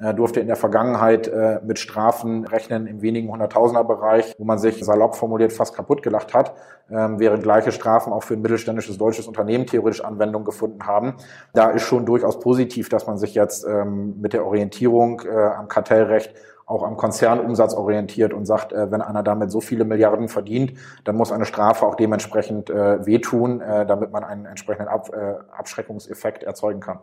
[0.00, 4.58] äh, durfte in der Vergangenheit äh, mit Strafen rechnen im wenigen Hunderttausender Bereich, wo man
[4.58, 6.54] sich salopp formuliert fast kaputt gelacht hat,
[6.90, 11.14] ähm, während gleiche Strafen auch für ein mittelständisches deutsches Unternehmen theoretisch Anwendung gefunden haben.
[11.52, 15.68] Da ist schon durchaus positiv, dass man sich jetzt ähm, mit der Orientierung äh, am
[15.68, 16.34] Kartellrecht
[16.66, 20.74] auch am Konzernumsatz orientiert und sagt, äh, wenn einer damit so viele Milliarden verdient,
[21.04, 25.08] dann muss eine Strafe auch dementsprechend äh, wehtun, äh, damit man einen entsprechenden Ab,
[25.56, 26.98] Abschreckungseffekt erzeugen kann.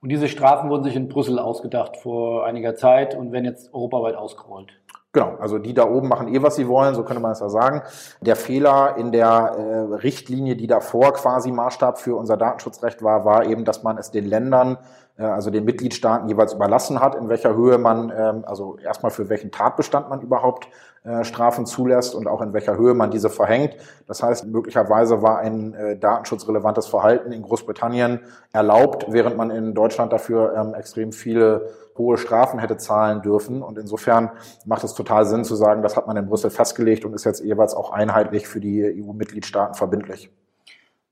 [0.00, 4.14] Und diese Strafen wurden sich in Brüssel ausgedacht vor einiger Zeit und werden jetzt europaweit
[4.14, 4.72] ausgerollt.
[5.12, 7.48] Genau, also die da oben machen eh, was sie wollen, so könnte man es ja
[7.48, 7.82] sagen.
[8.20, 13.46] Der Fehler in der äh, Richtlinie, die davor quasi Maßstab für unser Datenschutzrecht war, war
[13.46, 14.78] eben, dass man es den Ländern
[15.24, 19.50] also den Mitgliedstaaten jeweils überlassen hat, in welcher Höhe man, ähm, also erstmal für welchen
[19.50, 20.68] Tatbestand man überhaupt
[21.04, 23.76] äh, Strafen zulässt und auch in welcher Höhe man diese verhängt.
[24.06, 28.20] Das heißt, möglicherweise war ein äh, datenschutzrelevantes Verhalten in Großbritannien
[28.52, 33.62] erlaubt, während man in Deutschland dafür ähm, extrem viele hohe Strafen hätte zahlen dürfen.
[33.62, 34.30] Und insofern
[34.64, 37.44] macht es total Sinn zu sagen, das hat man in Brüssel festgelegt und ist jetzt
[37.44, 40.30] jeweils auch einheitlich für die EU-Mitgliedstaaten verbindlich.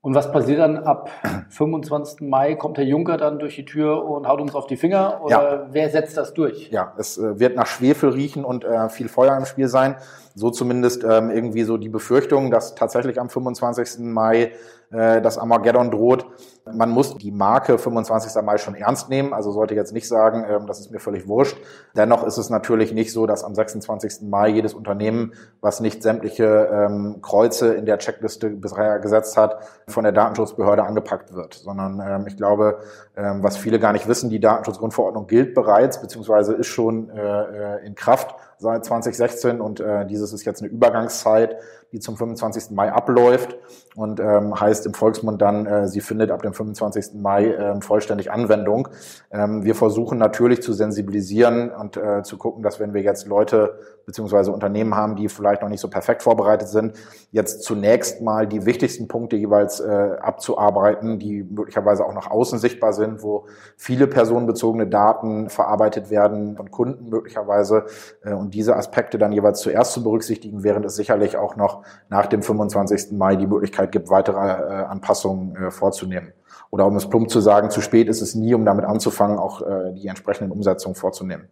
[0.01, 1.09] Und was passiert dann ab
[1.49, 2.21] 25.
[2.21, 2.55] Mai?
[2.55, 5.21] Kommt Herr Juncker dann durch die Tür und haut uns auf die Finger?
[5.23, 5.67] Oder ja.
[5.71, 6.69] wer setzt das durch?
[6.71, 9.95] Ja, es äh, wird nach Schwefel riechen und äh, viel Feuer im Spiel sein.
[10.35, 13.99] So zumindest ähm, irgendwie so die Befürchtung, dass tatsächlich am 25.
[13.99, 14.51] Mai
[14.91, 16.25] äh, das Armageddon droht.
[16.71, 18.41] Man muss die Marke 25.
[18.43, 21.57] Mai schon ernst nehmen, also sollte jetzt nicht sagen, ähm, das ist mir völlig wurscht.
[21.95, 24.29] Dennoch ist es natürlich nicht so, dass am 26.
[24.29, 30.03] Mai jedes Unternehmen, was nicht sämtliche ähm, Kreuze in der Checkliste bisher gesetzt hat, von
[30.03, 32.79] der Datenschutzbehörde angepackt wird, sondern ähm, ich glaube,
[33.15, 37.95] was viele gar nicht wissen, die Datenschutzgrundverordnung gilt bereits, beziehungsweise ist schon äh, äh in
[37.95, 41.57] Kraft seit 2016 und äh, dieses ist jetzt eine Übergangszeit,
[41.91, 42.71] die zum 25.
[42.71, 43.57] Mai abläuft
[43.95, 47.13] und ähm, heißt im Volksmund dann, äh, sie findet ab dem 25.
[47.15, 48.89] Mai äh, vollständig Anwendung.
[49.31, 53.79] Ähm, wir versuchen natürlich zu sensibilisieren und äh, zu gucken, dass wenn wir jetzt Leute
[54.07, 56.93] beziehungsweise Unternehmen haben, die vielleicht noch nicht so perfekt vorbereitet sind,
[57.31, 62.93] jetzt zunächst mal die wichtigsten Punkte jeweils äh, abzuarbeiten, die möglicherweise auch nach außen sichtbar
[62.93, 67.85] sind, wo viele personenbezogene Daten verarbeitet werden von Kunden möglicherweise
[68.23, 71.76] äh, und diese Aspekte dann jeweils zuerst zu berücksichtigen, während es sicherlich auch noch
[72.09, 73.11] nach dem 25.
[73.17, 76.33] Mai die Möglichkeit gibt, weitere äh, Anpassungen äh, vorzunehmen.
[76.69, 79.61] Oder um es plump zu sagen, zu spät ist es nie, um damit anzufangen, auch
[79.61, 81.47] äh, die entsprechenden Umsetzungen vorzunehmen.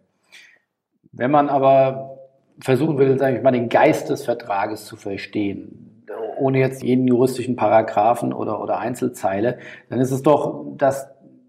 [1.11, 2.17] Wenn man aber
[2.59, 6.03] versuchen will, sage ich mal, den Geist des Vertrages zu verstehen,
[6.38, 9.57] ohne jetzt jeden juristischen Paragraphen oder, oder Einzelzeile,
[9.89, 11.07] dann ist es doch, dass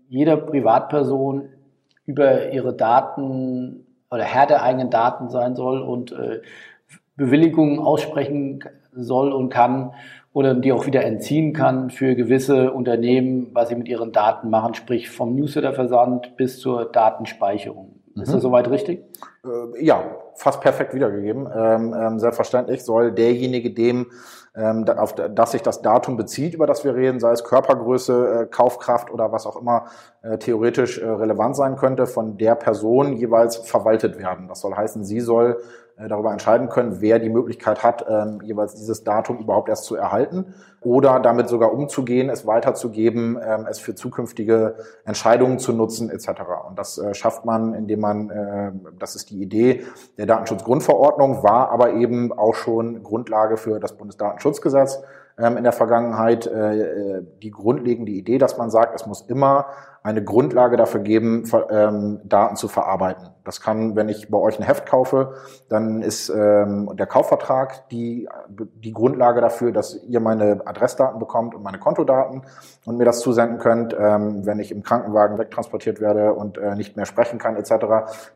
[0.09, 1.49] jeder Privatperson
[2.05, 6.41] über ihre Daten oder Herr der eigenen Daten sein soll und äh,
[7.17, 9.93] Bewilligungen aussprechen soll und kann
[10.33, 14.75] oder die auch wieder entziehen kann für gewisse Unternehmen, was sie mit ihren Daten machen,
[14.75, 18.01] sprich vom Newsletter-Versand bis zur Datenspeicherung.
[18.17, 18.41] Ist das mhm.
[18.41, 19.05] soweit richtig?
[19.45, 20.03] Äh, ja,
[20.35, 21.49] fast perfekt wiedergegeben.
[21.55, 24.07] Ähm, ähm, selbstverständlich soll derjenige, dem
[24.55, 28.47] ähm, auf das sich das Datum bezieht, über das wir reden, sei es Körpergröße, äh,
[28.47, 29.87] Kaufkraft oder was auch immer
[30.23, 34.49] äh, theoretisch relevant sein könnte, von der Person jeweils verwaltet werden.
[34.49, 35.59] Das soll heißen, sie soll
[35.99, 40.55] darüber entscheiden können, wer die Möglichkeit hat, ähm, jeweils dieses Datum überhaupt erst zu erhalten
[40.83, 46.29] oder damit sogar umzugehen, es weiterzugeben, ähm, es für zukünftige Entscheidungen zu nutzen etc.
[46.69, 49.85] Und das äh, schafft man, indem man, äh, das ist die Idee
[50.19, 55.03] der Datenschutzgrundverordnung, war aber eben auch schon Grundlage für das Bundesdatenschutzgesetz
[55.39, 59.67] ähm, in der Vergangenheit äh, äh, die grundlegende Idee, dass man sagt, es muss immer
[60.07, 63.31] eine Grundlage dafür geben, ähm, Daten zu verarbeiten.
[63.43, 65.35] Das kann, wenn ich bei euch ein Heft kaufe,
[65.69, 71.65] dann ist ähm, der Kaufvertrag die, die Grundlage dafür, dass ihr meine Adressdaten bekommt und
[71.65, 72.43] meine Kontodaten
[72.85, 73.97] und mir das zusenden könnt.
[73.99, 77.75] Ähm, wenn ich im Krankenwagen wegtransportiert werde und äh, nicht mehr sprechen kann etc.,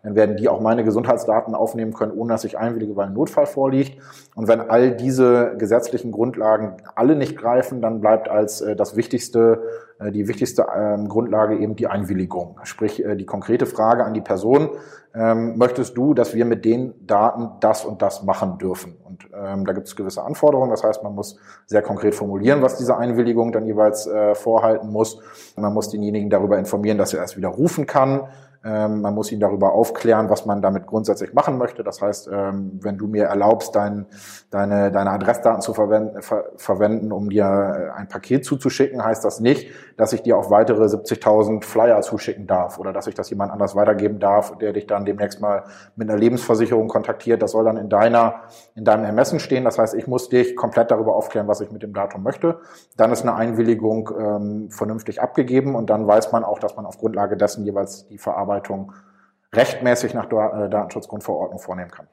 [0.02, 3.46] dann werden die auch meine Gesundheitsdaten aufnehmen können, ohne dass ich einwillige, weil ein Notfall
[3.46, 4.02] vorliegt.
[4.34, 9.62] Und wenn all diese gesetzlichen Grundlagen alle nicht greifen, dann bleibt als äh, das wichtigste
[10.08, 12.58] die wichtigste ähm, Grundlage eben die Einwilligung.
[12.62, 14.70] Sprich, äh, die konkrete Frage an die Person,
[15.14, 18.96] ähm, möchtest du, dass wir mit den Daten das und das machen dürfen?
[19.04, 20.70] Und ähm, da gibt es gewisse Anforderungen.
[20.70, 25.20] Das heißt, man muss sehr konkret formulieren, was diese Einwilligung dann jeweils äh, vorhalten muss.
[25.56, 28.28] Man muss denjenigen darüber informieren, dass er es widerrufen kann.
[28.62, 31.82] Ähm, man muss ihn darüber aufklären, was man damit grundsätzlich machen möchte.
[31.82, 34.04] Das heißt, ähm, wenn du mir erlaubst, dein,
[34.50, 39.40] deine, deine Adressdaten zu verwenden, ver, verwenden, um dir äh, ein Paket zuzuschicken, heißt das
[39.40, 43.52] nicht, dass ich dir auch weitere 70.000 Flyer zuschicken darf oder dass ich das jemand
[43.52, 47.42] anders weitergeben darf, der dich dann demnächst mal mit einer Lebensversicherung kontaktiert.
[47.42, 49.64] Das soll dann in deiner, in deinem Ermessen stehen.
[49.64, 52.60] Das heißt, ich muss dich komplett darüber aufklären, was ich mit dem Datum möchte.
[52.96, 56.96] Dann ist eine Einwilligung ähm, vernünftig abgegeben und dann weiß man auch, dass man auf
[56.96, 58.92] Grundlage dessen jeweils die Verarbeitung
[59.54, 62.06] rechtmäßig nach äh, Datenschutzgrundverordnung vornehmen kann.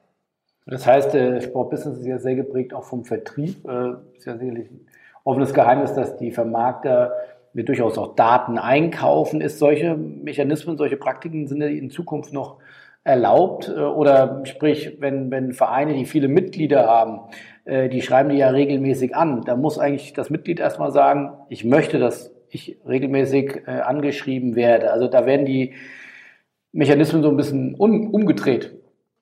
[0.66, 3.66] Das heißt, der Sportbusiness ist ja sehr geprägt auch vom Vertrieb.
[3.66, 4.86] Äh, ist ja sicherlich ein
[5.24, 7.12] offenes Geheimnis, dass die Vermarkter
[7.58, 9.40] mir durchaus auch Daten einkaufen.
[9.40, 12.58] Ist solche Mechanismen, solche Praktiken sind in Zukunft noch
[13.04, 13.68] erlaubt?
[13.68, 17.20] Äh, oder sprich, wenn, wenn Vereine, die viele Mitglieder haben,
[17.70, 21.98] die schreiben die ja regelmäßig an, da muss eigentlich das Mitglied erstmal sagen, ich möchte,
[21.98, 24.90] dass ich regelmäßig angeschrieben werde.
[24.90, 25.74] Also da werden die
[26.72, 28.77] Mechanismen so ein bisschen um, umgedreht.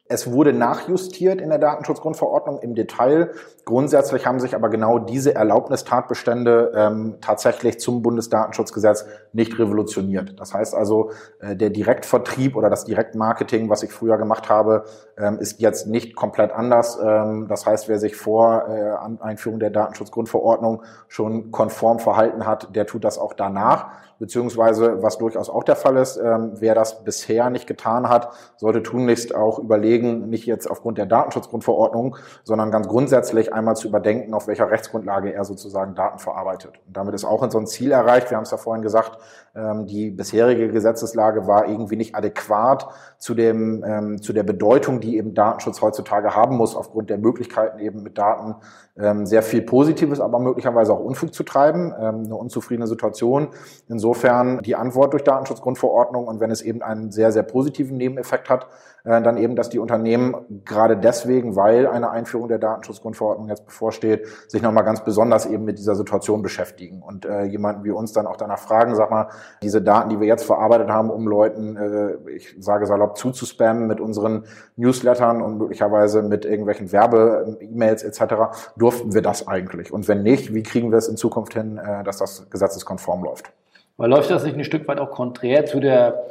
[0.08, 3.32] Es wurde nachjustiert in der Datenschutzgrundverordnung im Detail.
[3.64, 10.40] Grundsätzlich haben sich aber genau diese Erlaubnistatbestände ähm, tatsächlich zum Bundesdatenschutzgesetz nicht revolutioniert.
[10.40, 14.84] Das heißt also, äh, der Direktvertrieb oder das Direktmarketing, was ich früher gemacht habe,
[15.18, 16.98] ähm, ist jetzt nicht komplett anders.
[17.00, 22.86] Ähm, das heißt, wer sich vor äh, Einführung der Datenschutzgrundverordnung schon konform verhalten hat, der
[22.86, 23.90] tut das auch danach.
[24.18, 28.82] Beziehungsweise, was durchaus auch der Fall ist, ähm, wer das bisher nicht getan hat, sollte
[28.82, 34.46] tunlichst auch überlegen, nicht jetzt aufgrund der Datenschutzgrundverordnung, sondern ganz grundsätzlich einmal zu überdenken, auf
[34.46, 36.72] welcher Rechtsgrundlage er sozusagen Daten verarbeitet.
[36.86, 38.30] Und damit ist auch in so ein Ziel erreicht.
[38.30, 39.18] Wir haben es ja vorhin gesagt,
[39.54, 45.16] ähm, die bisherige Gesetzeslage war irgendwie nicht adäquat zu dem, ähm, zu der Bedeutung, die
[45.16, 48.56] eben Datenschutz heutzutage haben muss, aufgrund der Möglichkeiten eben mit Daten
[48.98, 53.48] ähm, sehr viel Positives, aber möglicherweise auch Unfug zu treiben, ähm, eine unzufriedene Situation.
[53.88, 58.48] Insofern insofern die Antwort durch Datenschutzgrundverordnung und wenn es eben einen sehr, sehr positiven Nebeneffekt
[58.48, 58.68] hat,
[59.06, 64.26] äh, dann eben, dass die Unternehmen gerade deswegen, weil eine Einführung der Datenschutzgrundverordnung jetzt bevorsteht,
[64.48, 68.26] sich nochmal ganz besonders eben mit dieser Situation beschäftigen und äh, jemanden wie uns dann
[68.26, 69.28] auch danach fragen, sag mal,
[69.62, 74.00] diese Daten, die wir jetzt verarbeitet haben, um Leuten, äh, ich sage salopp, zuzuspammen mit
[74.00, 78.34] unseren Newslettern und möglicherweise mit irgendwelchen Werbe-E-Mails etc.,
[78.76, 79.92] durften wir das eigentlich?
[79.92, 83.52] Und wenn nicht, wie kriegen wir es in Zukunft hin, äh, dass das gesetzeskonform läuft?
[83.98, 86.24] Aber läuft das nicht ein Stück weit auch konträr zu der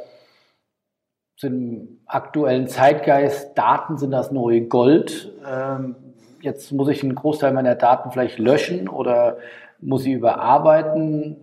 [1.42, 5.32] dem aktuellen Zeitgeist, Daten sind das neue Gold.
[5.46, 5.96] Ähm,
[6.40, 9.36] jetzt muss ich einen Großteil meiner Daten vielleicht löschen oder
[9.80, 11.36] muss sie überarbeiten.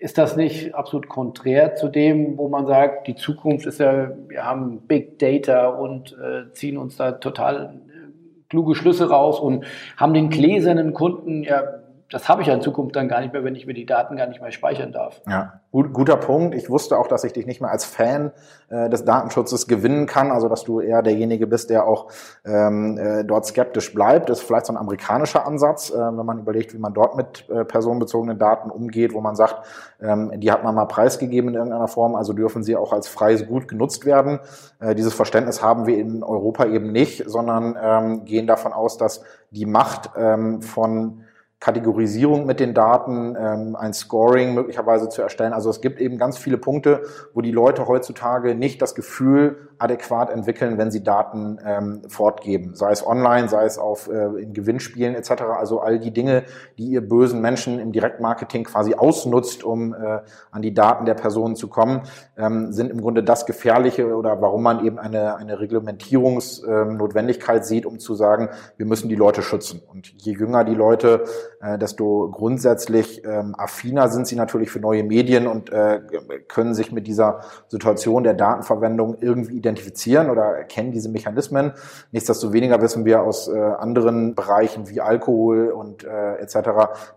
[0.00, 4.44] Ist das nicht absolut konträr zu dem, wo man sagt, die Zukunft ist ja, wir
[4.44, 9.66] haben Big Data und äh, ziehen uns da total äh, kluge Schlüsse raus und
[9.98, 11.79] haben den gläsernen Kunden ja
[12.10, 14.16] das habe ich ja in Zukunft dann gar nicht mehr, wenn ich mir die Daten
[14.16, 15.22] gar nicht mehr speichern darf.
[15.28, 16.56] Ja, gut, guter Punkt.
[16.56, 18.32] Ich wusste auch, dass ich dich nicht mehr als Fan
[18.68, 22.08] äh, des Datenschutzes gewinnen kann, also dass du eher derjenige bist, der auch
[22.44, 24.28] ähm, äh, dort skeptisch bleibt.
[24.28, 27.48] Das ist vielleicht so ein amerikanischer Ansatz, äh, wenn man überlegt, wie man dort mit
[27.48, 29.64] äh, personenbezogenen Daten umgeht, wo man sagt,
[30.02, 33.46] ähm, die hat man mal preisgegeben in irgendeiner Form, also dürfen sie auch als freies
[33.46, 34.40] Gut genutzt werden.
[34.80, 39.22] Äh, dieses Verständnis haben wir in Europa eben nicht, sondern ähm, gehen davon aus, dass
[39.52, 41.22] die Macht ähm, von
[41.60, 45.52] Kategorisierung mit den Daten, ähm, ein Scoring möglicherweise zu erstellen.
[45.52, 47.02] Also es gibt eben ganz viele Punkte,
[47.34, 52.92] wo die Leute heutzutage nicht das Gefühl adäquat entwickeln, wenn sie Daten ähm, fortgeben, sei
[52.92, 55.42] es online, sei es auf äh, in Gewinnspielen etc.
[55.58, 56.44] Also all die Dinge,
[56.78, 61.56] die ihr bösen Menschen im Direktmarketing quasi ausnutzt, um äh, an die Daten der Personen
[61.56, 62.02] zu kommen,
[62.36, 67.86] ähm, sind im Grunde das Gefährliche oder warum man eben eine, eine Reglementierungsnotwendigkeit ähm, sieht,
[67.86, 69.82] um zu sagen, wir müssen die Leute schützen.
[69.90, 71.24] Und je jünger die Leute
[71.60, 76.00] äh, desto grundsätzlich ähm, affiner sind sie natürlich für neue Medien und äh,
[76.48, 81.72] können sich mit dieser Situation der Datenverwendung irgendwie identifizieren oder erkennen diese Mechanismen.
[82.12, 86.58] Nichtsdestoweniger wissen wir aus äh, anderen Bereichen wie Alkohol und äh, etc.,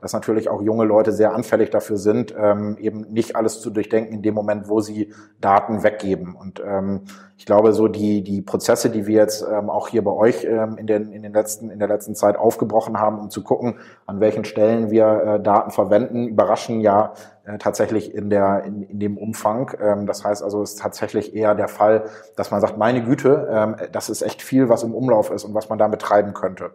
[0.02, 4.14] dass natürlich auch junge Leute sehr anfällig dafür sind, ähm, eben nicht alles zu durchdenken
[4.14, 6.36] in dem Moment, wo sie Daten weggeben.
[6.36, 7.02] Und ähm,
[7.38, 10.78] ich glaube, so die, die Prozesse, die wir jetzt ähm, auch hier bei euch ähm,
[10.78, 14.20] in, den, in, den letzten, in der letzten Zeit aufgebrochen haben, um zu gucken, an
[14.20, 17.14] welchen Stellen wir äh, Daten verwenden, überraschen ja
[17.46, 19.72] äh, tatsächlich in, der, in, in dem Umfang.
[19.82, 23.48] Ähm, das heißt also, es ist tatsächlich eher der Fall, dass man sagt, meine Güte,
[23.52, 26.72] ähm, das ist echt viel, was im Umlauf ist und was man damit treiben könnte.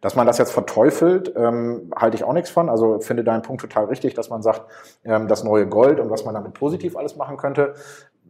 [0.00, 2.68] Dass man das jetzt verteufelt, ähm, halte ich auch nichts von.
[2.68, 4.62] Also finde deinen Punkt total richtig, dass man sagt,
[5.04, 7.74] ähm, das neue Gold und was man damit positiv alles machen könnte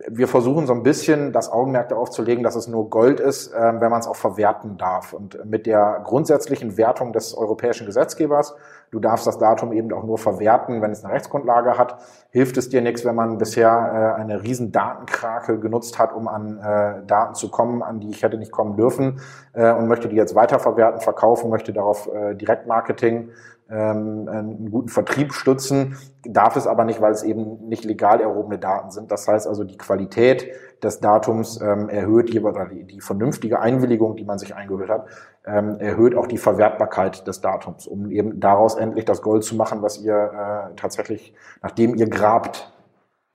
[0.09, 3.53] wir versuchen so ein bisschen das Augenmerk darauf zu legen, dass es nur Gold ist,
[3.53, 5.13] äh, wenn man es auch verwerten darf.
[5.13, 8.55] Und mit der grundsätzlichen Wertung des europäischen Gesetzgebers,
[8.93, 11.97] du darfst das Datum eben auch nur verwerten, wenn es eine Rechtsgrundlage hat,
[12.31, 16.59] hilft es dir nichts, wenn man bisher äh, eine riesen Datenkrake genutzt hat, um an
[16.59, 19.21] äh, Daten zu kommen, an die ich hätte nicht kommen dürfen
[19.55, 23.31] äh, und möchte die jetzt weiterverwerten, verkaufen, möchte darauf äh, Direktmarketing
[23.73, 28.59] ähm, einen guten Vertrieb stützen, darf es aber nicht, weil es eben nicht legal erhobene
[28.59, 29.11] Daten sind.
[29.11, 30.49] Das heißt also, die Qualität
[30.83, 32.57] des Datums ähm, erhöht jeweils
[32.87, 35.07] die, vernünftige Einwilligung, die man sich eingehört hat,
[35.47, 39.81] ähm, erhöht auch die Verwertbarkeit des Datums, um eben daraus endlich das Gold zu machen,
[39.81, 42.71] was ihr äh, tatsächlich, nachdem ihr grabt.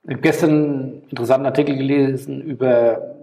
[0.04, 3.17] Ich habe gestern einen interessanten Artikel gelesen über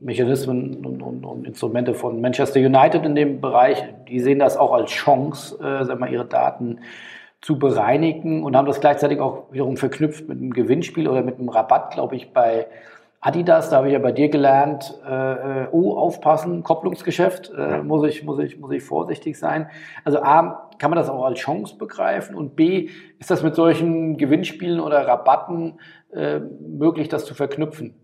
[0.00, 3.82] Mechanismen und, und, und, Instrumente von Manchester United in dem Bereich.
[4.08, 6.80] Die sehen das auch als Chance, äh, sag mal, ihre Daten
[7.40, 11.48] zu bereinigen und haben das gleichzeitig auch wiederum verknüpft mit einem Gewinnspiel oder mit einem
[11.48, 12.66] Rabatt, glaube ich, bei
[13.20, 13.70] Adidas.
[13.70, 18.24] Da habe ich ja bei dir gelernt, äh, äh oh, aufpassen, Kopplungsgeschäft, äh, muss, ich,
[18.24, 19.68] muss, ich, muss ich vorsichtig sein.
[20.04, 24.16] Also A, kann man das auch als Chance begreifen und B, ist das mit solchen
[24.16, 25.78] Gewinnspielen oder Rabatten
[26.12, 27.94] äh, möglich, das zu verknüpfen?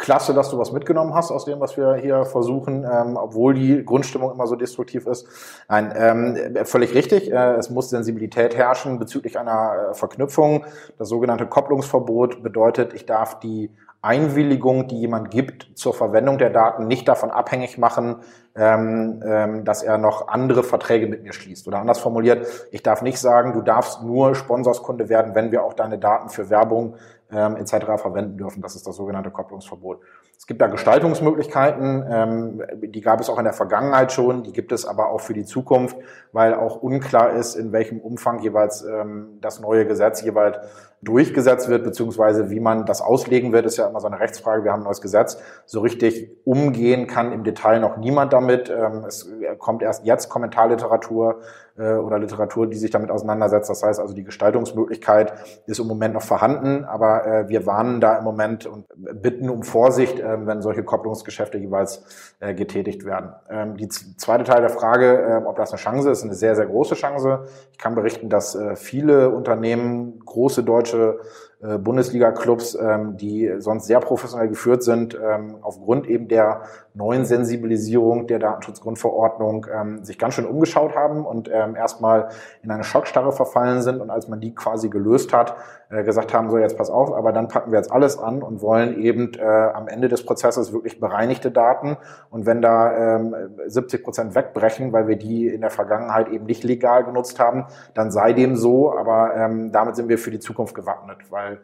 [0.00, 3.84] Klasse, dass du was mitgenommen hast aus dem, was wir hier versuchen, ähm, obwohl die
[3.84, 5.28] Grundstimmung immer so destruktiv ist.
[5.68, 7.30] Nein, ähm, völlig richtig.
[7.30, 10.64] Äh, es muss Sensibilität herrschen bezüglich einer äh, Verknüpfung.
[10.98, 13.70] Das sogenannte Kopplungsverbot bedeutet, ich darf die
[14.02, 18.16] Einwilligung, die jemand gibt zur Verwendung der Daten, nicht davon abhängig machen,
[18.56, 21.68] ähm, ähm, dass er noch andere Verträge mit mir schließt.
[21.68, 25.74] Oder anders formuliert, ich darf nicht sagen, du darfst nur Sponsorskunde werden, wenn wir auch
[25.74, 26.94] deine Daten für Werbung
[27.32, 27.86] ähm, etc.
[27.96, 28.62] verwenden dürfen.
[28.62, 30.00] Das ist das sogenannte Kopplungsverbot.
[30.36, 34.72] Es gibt da Gestaltungsmöglichkeiten, ähm, die gab es auch in der Vergangenheit schon, die gibt
[34.72, 35.96] es aber auch für die Zukunft,
[36.32, 40.58] weil auch unklar ist, in welchem Umfang jeweils ähm, das neue Gesetz jeweils
[41.02, 44.64] durchgesetzt wird, beziehungsweise wie man das auslegen wird, ist ja immer so eine Rechtsfrage.
[44.64, 45.38] Wir haben ein neues Gesetz.
[45.64, 48.70] So richtig umgehen kann im Detail noch niemand damit.
[48.70, 51.40] Ähm, es kommt erst jetzt Kommentarliteratur
[51.80, 53.70] äh, oder Literatur, die sich damit auseinandersetzt.
[53.70, 55.32] Das heißt also, die Gestaltungsmöglichkeit
[55.66, 59.62] ist im Moment noch vorhanden, aber äh, wir warnen da im Moment und bitten um
[59.62, 62.04] Vorsicht, äh, wenn solche Kopplungsgeschäfte jeweils
[62.40, 63.32] äh, getätigt werden.
[63.48, 66.94] Ähm, die zweite Teil der Frage, ob das eine Chance ist, eine sehr, sehr große
[66.94, 67.46] Chance.
[67.72, 74.48] Ich kann berichten, dass viele Unternehmen, große deutsche äh, Bundesliga-Clubs, ähm, die sonst sehr professionell
[74.48, 76.62] geführt sind, ähm, aufgrund eben der
[76.94, 82.30] neuen Sensibilisierung der Datenschutzgrundverordnung ähm, sich ganz schön umgeschaut haben und ähm, erstmal
[82.62, 84.00] in eine Schockstarre verfallen sind.
[84.00, 85.56] Und als man die quasi gelöst hat,
[85.90, 88.60] äh, gesagt haben, so jetzt pass auf, aber dann packen wir jetzt alles an und
[88.60, 91.96] wollen eben äh, am Ende des Prozesses wirklich bereinigte Daten.
[92.30, 93.34] Und wenn da ähm,
[93.66, 98.10] 70 Prozent wegbrechen, weil wir die in der Vergangenheit eben nicht legal genutzt haben, dann
[98.10, 101.60] sei dem so, aber ähm, damit sind wir für die Zukunft gewappnet, weil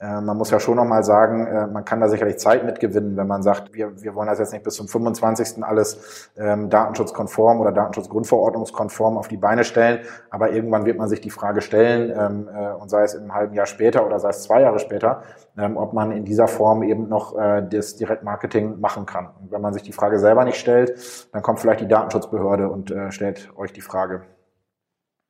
[0.00, 3.42] man muss ja schon nochmal sagen, äh, man kann da sicherlich Zeit mitgewinnen, wenn man
[3.42, 5.64] sagt, wir, wir wollen das jetzt nicht bis zum 25.
[5.64, 11.30] alles ähm, datenschutzkonform oder datenschutzgrundverordnungskonform auf die Beine stellen, aber irgendwann wird man sich die
[11.30, 14.60] Frage stellen, ähm, äh, und sei es im halben Jahr später oder sei es zwei
[14.60, 15.22] Jahre später,
[15.56, 19.30] ähm, ob man in dieser Form eben noch äh, das Direktmarketing machen kann.
[19.40, 20.94] Und wenn man sich die Frage selber nicht stellt,
[21.32, 24.22] dann kommt vielleicht die Datenschutzbehörde und äh, stellt euch die Frage.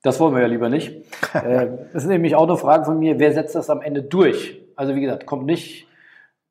[0.03, 1.05] Das wollen wir ja lieber nicht.
[1.35, 4.63] Äh, das ist nämlich auch eine Frage von mir, wer setzt das am Ende durch?
[4.77, 5.87] Also wie gesagt, kommt nicht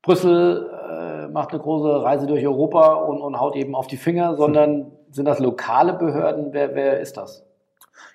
[0.03, 4.35] Brüssel, äh, macht eine große Reise durch Europa und, und haut eben auf die Finger,
[4.35, 6.49] sondern sind das lokale Behörden?
[6.51, 7.46] Wer, wer ist das?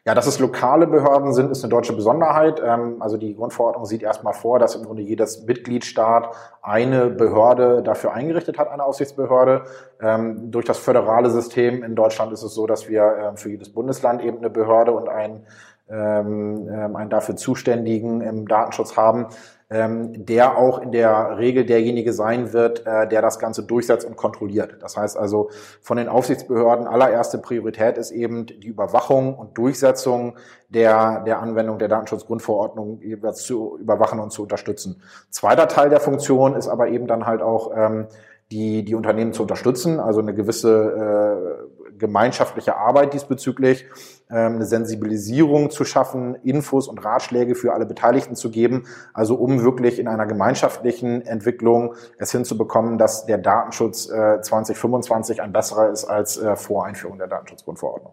[0.04, 2.60] Ja, dass es lokale Behörden sind, ist eine deutsche Besonderheit.
[2.64, 8.12] Ähm, also die Grundverordnung sieht erstmal vor, dass im Grunde jedes Mitgliedstaat eine Behörde dafür
[8.12, 9.64] eingerichtet hat, eine Aufsichtsbehörde.
[10.00, 13.72] Ähm, durch das föderale System in Deutschland ist es so, dass wir ähm, für jedes
[13.72, 15.46] Bundesland eben eine Behörde und einen,
[15.88, 19.26] einen dafür Zuständigen im Datenschutz haben
[19.72, 24.16] ähm, der auch in der Regel derjenige sein wird, äh, der das Ganze durchsetzt und
[24.16, 24.76] kontrolliert.
[24.80, 30.36] Das heißt also, von den Aufsichtsbehörden allererste Priorität ist eben die Überwachung und Durchsetzung
[30.68, 33.00] der, der Anwendung der Datenschutzgrundverordnung
[33.32, 35.02] zu überwachen und zu unterstützen.
[35.30, 38.06] Zweiter Teil der Funktion ist aber eben dann halt auch ähm,
[38.52, 41.71] die, die Unternehmen zu unterstützen, also eine gewisse äh,
[42.02, 43.86] gemeinschaftliche Arbeit diesbezüglich,
[44.28, 48.84] ähm, eine Sensibilisierung zu schaffen, Infos und Ratschläge für alle Beteiligten zu geben,
[49.14, 55.52] also um wirklich in einer gemeinschaftlichen Entwicklung es hinzubekommen, dass der Datenschutz 2025 äh, ein
[55.52, 58.12] besserer ist als äh, vor Einführung der Datenschutzgrundverordnung.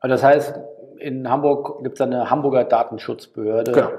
[0.00, 0.60] Also das heißt,
[0.98, 3.72] in Hamburg gibt es eine Hamburger Datenschutzbehörde.
[3.72, 3.90] Genau.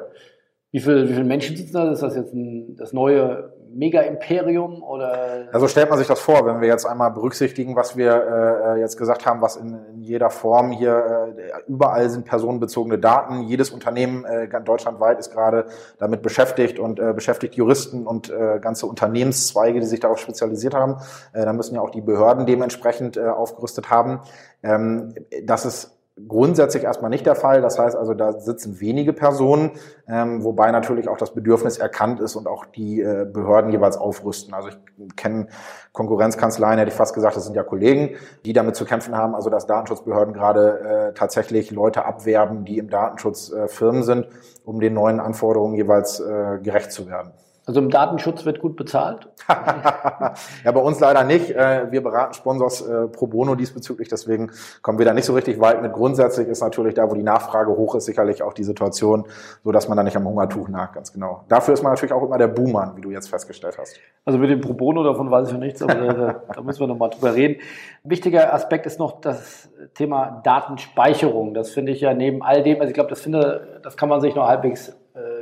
[0.72, 1.91] Wie viele, wie viele Menschen sitzen da?
[1.91, 5.48] Ist das jetzt ein, das neue Mega-Imperium oder?
[5.52, 8.98] Also stellt man sich das vor, wenn wir jetzt einmal berücksichtigen, was wir äh, jetzt
[8.98, 13.44] gesagt haben, was in, in jeder Form hier äh, überall sind personenbezogene Daten.
[13.44, 15.66] Jedes Unternehmen äh, deutschlandweit ist gerade
[16.00, 20.98] damit beschäftigt und äh, beschäftigt Juristen und äh, ganze Unternehmenszweige, die sich darauf spezialisiert haben.
[21.34, 24.22] Äh, da müssen ja auch die Behörden dementsprechend äh, aufgerüstet haben.
[24.64, 27.62] Ähm, das ist grundsätzlich erstmal nicht der Fall.
[27.62, 29.72] Das heißt also, da sitzen wenige Personen,
[30.08, 34.54] ähm, wobei natürlich auch das Bedürfnis erkannt ist und auch die äh, Behörden jeweils aufrüsten.
[34.54, 35.48] Also ich kenne
[35.92, 39.50] Konkurrenzkanzleien, hätte ich fast gesagt, das sind ja Kollegen, die damit zu kämpfen haben, also
[39.50, 44.28] dass Datenschutzbehörden gerade äh, tatsächlich Leute abwerben, die im Datenschutz äh, Firmen sind,
[44.64, 47.34] um den neuen Anforderungen jeweils äh, gerecht zu werden.
[47.72, 49.30] Also im Datenschutz wird gut bezahlt?
[49.48, 51.52] ja, bei uns leider nicht.
[51.52, 55.62] Äh, wir beraten Sponsors äh, pro bono diesbezüglich, deswegen kommen wir da nicht so richtig
[55.62, 55.94] weit mit.
[55.94, 59.26] Grundsätzlich ist natürlich da, wo die Nachfrage hoch ist, sicherlich auch die Situation,
[59.64, 61.46] so dass man da nicht am Hungertuch nagt, ganz genau.
[61.48, 63.96] Dafür ist man natürlich auch immer der Buhmann, wie du jetzt festgestellt hast.
[64.26, 66.88] Also mit dem pro bono, davon weiß ich noch nichts, aber da, da müssen wir
[66.88, 67.62] noch mal drüber reden.
[68.04, 71.54] Wichtiger Aspekt ist noch das Thema Datenspeicherung.
[71.54, 74.20] Das finde ich ja neben all dem, also ich glaube, das finde, das kann man
[74.20, 74.94] sich noch halbwegs äh,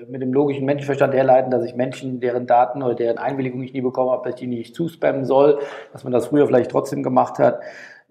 [0.07, 3.81] mit dem logischen Menschenverstand herleiten, dass ich Menschen, deren Daten oder deren Einwilligung ich nie
[3.81, 5.59] bekommen habe, dass ich die nicht zuspammen soll,
[5.93, 7.59] dass man das früher vielleicht trotzdem gemacht hat,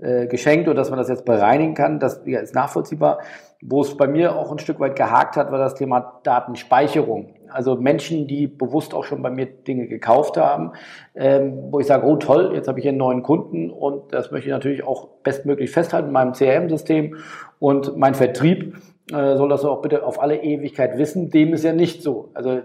[0.00, 3.18] äh, geschenkt und dass man das jetzt bereinigen kann, das ja, ist nachvollziehbar.
[3.60, 7.34] Wo es bei mir auch ein Stück weit gehakt hat, war das Thema Datenspeicherung.
[7.48, 10.70] Also Menschen, die bewusst auch schon bei mir Dinge gekauft haben,
[11.16, 14.46] ähm, wo ich sage, oh toll, jetzt habe ich einen neuen Kunden und das möchte
[14.46, 17.16] ich natürlich auch bestmöglich festhalten in meinem CRM-System
[17.58, 18.76] und mein Vertrieb
[19.12, 21.30] äh, soll das auch bitte auf alle Ewigkeit wissen.
[21.30, 22.30] Dem ist ja nicht so.
[22.34, 22.60] Also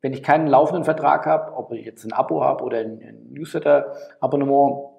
[0.00, 4.90] wenn ich keinen laufenden Vertrag habe, ob ich jetzt ein Abo habe oder ein, Newsletter-Abonnement,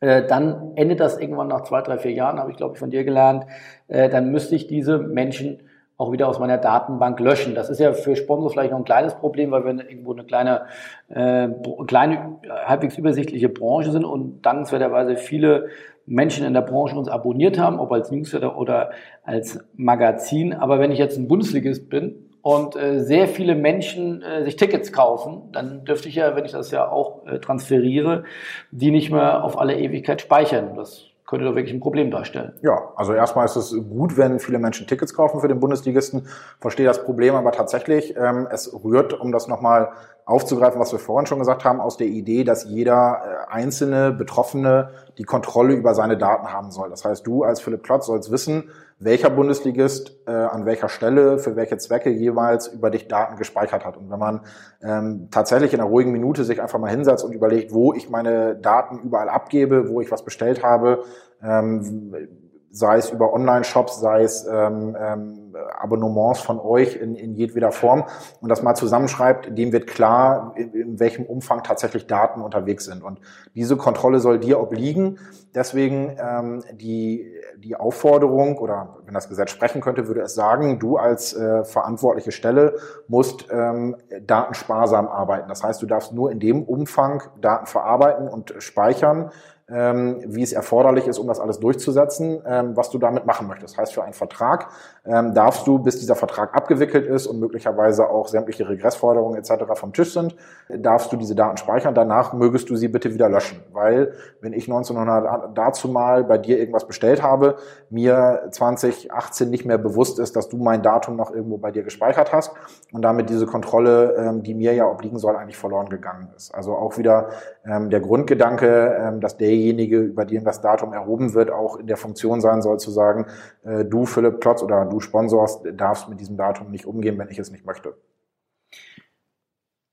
[0.00, 2.90] äh, dann endet das irgendwann nach zwei, drei, vier Jahren, habe ich glaube ich von
[2.90, 3.46] dir gelernt.
[3.88, 5.62] Äh, dann müsste ich diese Menschen
[5.96, 7.54] auch wieder aus meiner Datenbank löschen.
[7.54, 10.62] Das ist ja für Sponsor vielleicht noch ein kleines Problem, weil wir irgendwo eine kleine,
[11.08, 11.48] äh,
[11.86, 15.68] kleine halbwegs übersichtliche Branche sind und dankenswerterweise viele
[16.06, 18.90] Menschen in der Branche uns abonniert haben, ob als Newsletter oder
[19.24, 20.52] als Magazin.
[20.52, 24.92] Aber wenn ich jetzt ein Bundesligist bin und äh, sehr viele Menschen äh, sich Tickets
[24.92, 28.24] kaufen, dann dürfte ich ja, wenn ich das ja auch äh, transferiere,
[28.70, 30.74] die nicht mehr auf alle Ewigkeit speichern.
[30.76, 32.52] Das könnte doch wirklich ein Problem darstellen.
[32.60, 36.26] Ja, also erstmal ist es gut, wenn viele Menschen Tickets kaufen für den Bundesligisten.
[36.60, 38.14] Verstehe das Problem aber tatsächlich.
[38.18, 39.92] Ähm, es rührt, um das nochmal
[40.26, 44.90] aufzugreifen, was wir vorhin schon gesagt haben, aus der Idee, dass jeder äh, einzelne Betroffene
[45.16, 46.90] die Kontrolle über seine Daten haben soll.
[46.90, 48.68] Das heißt, du als Philipp Klotz sollst wissen,
[49.04, 53.96] welcher Bundesligist äh, an welcher Stelle für welche Zwecke jeweils über dich Daten gespeichert hat.
[53.96, 54.40] Und wenn man
[54.82, 58.56] ähm, tatsächlich in einer ruhigen Minute sich einfach mal hinsetzt und überlegt, wo ich meine
[58.56, 61.04] Daten überall abgebe, wo ich was bestellt habe,
[61.42, 62.28] ähm,
[62.72, 68.04] sei es über Online-Shops, sei es ähm, ähm, Abonnements von euch in, in jedweder Form
[68.40, 73.04] und das mal zusammenschreibt, dem wird klar, in, in welchem Umfang tatsächlich Daten unterwegs sind.
[73.04, 73.20] Und
[73.54, 75.18] diese Kontrolle soll dir obliegen.
[75.54, 80.96] Deswegen ähm, die, die Aufforderung oder wenn das Gesetz sprechen könnte, würde es sagen, du
[80.96, 85.48] als äh, verantwortliche Stelle musst ähm, datensparsam arbeiten.
[85.50, 89.30] Das heißt, du darfst nur in dem Umfang Daten verarbeiten und speichern,
[89.72, 93.78] wie es erforderlich ist, um das alles durchzusetzen, ähm, was du damit machen möchtest.
[93.78, 94.68] Heißt, für einen Vertrag
[95.04, 99.64] ähm, darfst du, bis dieser Vertrag abgewickelt ist und möglicherweise auch sämtliche Regressforderungen etc.
[99.74, 100.36] vom Tisch sind,
[100.68, 101.94] darfst du diese Daten speichern.
[101.94, 106.58] Danach mögest du sie bitte wieder löschen, weil wenn ich 1900 dazu mal bei dir
[106.58, 107.56] irgendwas bestellt habe,
[107.90, 112.32] mir 2018 nicht mehr bewusst ist, dass du mein Datum noch irgendwo bei dir gespeichert
[112.32, 112.52] hast
[112.92, 116.54] und damit diese Kontrolle, ähm, die mir ja obliegen soll, eigentlich verloren gegangen ist.
[116.54, 117.30] Also auch wieder
[117.64, 121.96] ähm, der Grundgedanke, ähm, dass derjenige, über den das Datum erhoben wird, auch in der
[121.96, 123.26] Funktion sein soll, zu sagen,
[123.64, 127.38] äh, du Philipp Klotz oder du Sponsors darfst mit diesem Datum nicht umgehen, wenn ich
[127.38, 127.94] es nicht möchte.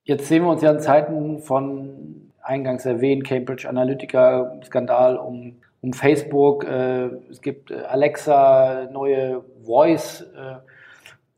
[0.03, 5.93] Jetzt sehen wir uns ja in Zeiten von eingangs erwähnt, Cambridge Analytica Skandal um, um
[5.93, 6.63] Facebook.
[6.63, 10.21] Äh, es gibt äh, Alexa, neue Voice.
[10.21, 10.55] Äh,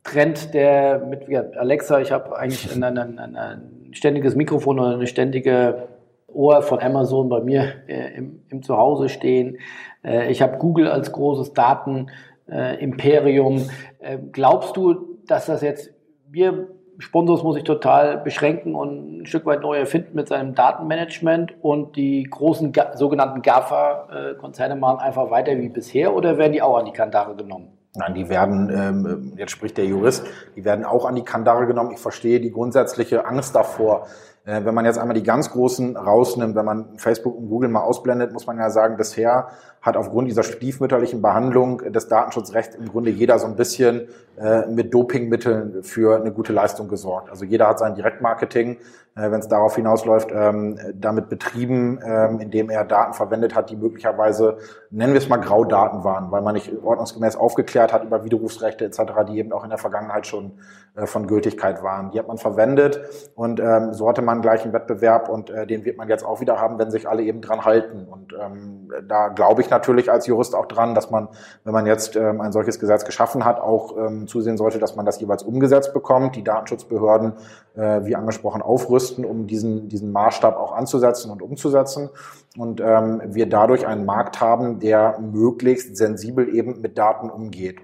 [0.04, 4.96] Trend, der mit ja, Alexa, ich habe eigentlich ein, ein, ein, ein, ständiges Mikrofon oder
[4.96, 5.88] eine ständige
[6.34, 9.58] Ohr von Amazon bei mir äh, im, im Zuhause stehen.
[10.04, 12.08] Äh, ich habe Google als großes Daten
[12.48, 13.70] äh.
[14.00, 15.94] Äh, glaubst du, dass das jetzt,
[16.30, 16.68] wir
[17.02, 21.96] Sponsors muss ich total beschränken und ein Stück weit neu erfinden mit seinem Datenmanagement und
[21.96, 26.92] die großen sogenannten GAFA-Konzerne machen einfach weiter wie bisher oder werden die auch an die
[26.92, 27.70] Kandare genommen?
[27.94, 30.26] Nein, die werden, ähm, jetzt spricht der Jurist,
[30.56, 31.92] die werden auch an die Kandare genommen.
[31.92, 34.08] Ich verstehe die grundsätzliche Angst davor,
[34.44, 38.34] wenn man jetzt einmal die ganz großen rausnimmt, wenn man Facebook und Google mal ausblendet,
[38.34, 39.50] muss man ja sagen, bisher
[39.82, 44.08] hat aufgrund dieser stiefmütterlichen Behandlung des Datenschutzrechts im Grunde jeder so ein bisschen
[44.38, 47.30] äh, mit Dopingmitteln für eine gute Leistung gesorgt.
[47.30, 48.78] Also jeder hat sein Direktmarketing,
[49.16, 53.76] äh, wenn es darauf hinausläuft, ähm, damit betrieben, ähm, indem er Daten verwendet hat, die
[53.76, 54.58] möglicherweise,
[54.90, 59.02] nennen wir es mal Graudaten waren, weil man nicht ordnungsgemäß aufgeklärt hat über Widerrufsrechte etc.,
[59.28, 60.54] die eben auch in der Vergangenheit schon
[60.96, 62.12] äh, von Gültigkeit waren.
[62.12, 63.02] Die hat man verwendet
[63.36, 66.40] und ähm, so hatte man gleich einen Wettbewerb und äh, den wird man jetzt auch
[66.40, 68.06] wieder haben, wenn sich alle eben dran halten.
[68.10, 71.30] Und ähm, da glaube ich natürlich als Jurist auch dran, dass man,
[71.64, 75.06] wenn man jetzt ähm, ein solches Gesetz geschaffen hat, auch ähm, zusehen sollte, dass man
[75.06, 77.34] das jeweils umgesetzt bekommt, die Datenschutzbehörden,
[77.76, 82.10] äh, wie angesprochen, aufrüsten, um diesen, diesen Maßstab auch anzusetzen und umzusetzen.
[82.58, 87.80] Und ähm, wir dadurch einen Markt haben, der möglichst sensibel eben mit Daten umgeht.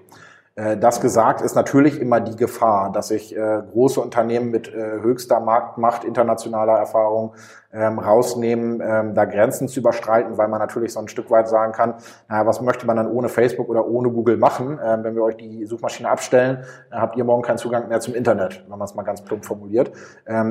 [0.58, 5.00] Äh, das gesagt ist natürlich immer die Gefahr, dass sich äh, große Unternehmen mit äh,
[5.00, 7.34] höchster Marktmacht, internationaler Erfahrung
[7.70, 11.72] ähm, rausnehmen, ähm, da Grenzen zu überstreiten, weil man natürlich so ein Stück weit sagen
[11.72, 11.94] kann,
[12.28, 14.80] naja, was möchte man dann ohne Facebook oder ohne Google machen?
[14.82, 18.64] Ähm, wenn wir euch die Suchmaschine abstellen, habt ihr morgen keinen Zugang mehr zum Internet,
[18.68, 19.92] wenn man es mal ganz plump formuliert.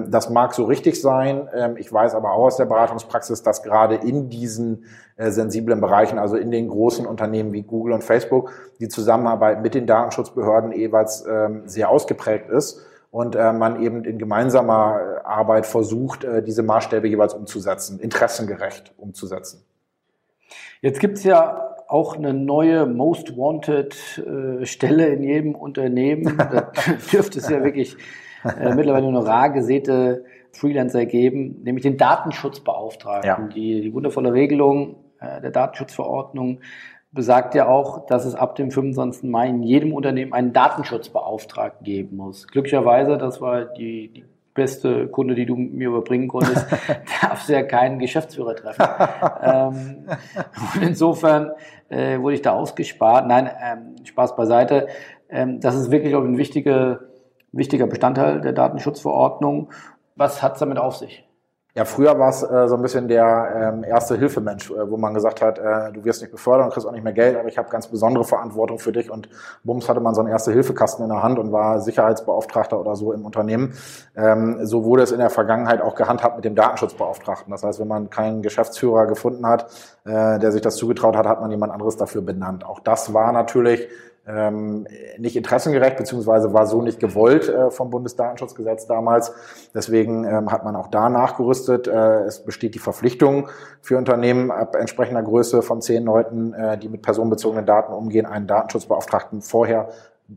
[0.08, 1.48] Das mag so richtig sein.
[1.78, 4.86] Ich weiß aber auch aus der Beratungspraxis, dass gerade in diesen
[5.18, 9.88] sensiblen Bereichen, also in den großen Unternehmen wie Google und Facebook, die Zusammenarbeit mit den
[9.98, 16.24] Datenschutzbehörden jeweils ähm, sehr ausgeprägt ist und äh, man eben in gemeinsamer äh, Arbeit versucht,
[16.24, 19.64] äh, diese Maßstäbe jeweils umzusetzen, interessengerecht umzusetzen.
[20.82, 26.38] Jetzt gibt es ja auch eine neue Most Wanted äh, Stelle in jedem Unternehmen.
[26.52, 26.72] da
[27.12, 27.98] dürfte es ja wirklich
[28.44, 33.30] äh, mittlerweile nur rar gesäte Freelancer geben, nämlich den Datenschutzbeauftragten.
[33.30, 33.54] Ja.
[33.54, 36.60] Die, die wundervolle Regelung äh, der Datenschutzverordnung
[37.12, 39.30] besagt ja auch, dass es ab dem 25.
[39.30, 42.48] Mai in jedem Unternehmen einen Datenschutzbeauftragten geben muss.
[42.48, 46.66] Glücklicherweise, das war die, die beste Kunde, die du mir überbringen konntest,
[47.22, 48.86] darfst ja keinen Geschäftsführer treffen.
[49.42, 50.06] ähm,
[50.76, 51.52] und insofern
[51.90, 53.28] äh, wurde ich da ausgespart.
[53.28, 54.88] Nein, ähm, Spaß beiseite.
[55.30, 57.02] Ähm, das ist wirklich auch ein wichtiger,
[57.52, 59.70] wichtiger Bestandteil der Datenschutzverordnung.
[60.16, 61.27] Was hat es damit auf sich?
[61.78, 65.14] Ja, früher war es äh, so ein bisschen der ähm, erste Hilfemensch, äh, wo man
[65.14, 67.60] gesagt hat, äh, du wirst nicht befördert und kriegst auch nicht mehr Geld, aber ich
[67.60, 69.30] habe ganz besondere Verantwortung für dich und
[69.64, 73.14] bums hatte man so einen erste Hilfekasten in der Hand und war Sicherheitsbeauftragter oder so
[73.14, 73.76] im Unternehmen.
[74.16, 77.52] Ähm, so wurde es in der Vergangenheit auch gehandhabt mit dem Datenschutzbeauftragten.
[77.52, 79.68] Das heißt, wenn man keinen Geschäftsführer gefunden hat,
[80.04, 82.66] äh, der sich das zugetraut hat, hat man jemand anderes dafür benannt.
[82.66, 83.88] Auch das war natürlich
[84.28, 89.34] ähm, nicht interessengerecht, beziehungsweise war so nicht gewollt äh, vom Bundesdatenschutzgesetz damals.
[89.74, 91.88] Deswegen ähm, hat man auch da nachgerüstet.
[91.88, 93.50] Äh, es besteht die Verpflichtung
[93.82, 98.48] für Unternehmen ab entsprechender Größe von zehn Leuten, äh, die mit personenbezogenen Daten umgehen, einen
[98.48, 99.90] Datenschutzbeauftragten vorher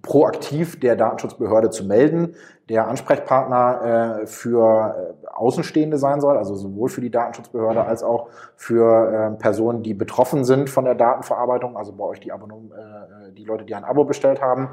[0.03, 2.37] proaktiv der Datenschutzbehörde zu melden,
[2.69, 8.29] der Ansprechpartner äh, für äh, Außenstehende sein soll, also sowohl für die Datenschutzbehörde als auch
[8.55, 13.33] für äh, Personen, die betroffen sind von der Datenverarbeitung, also bei euch die, Abonnom äh,
[13.33, 14.69] die Leute, die ein Abo bestellt haben.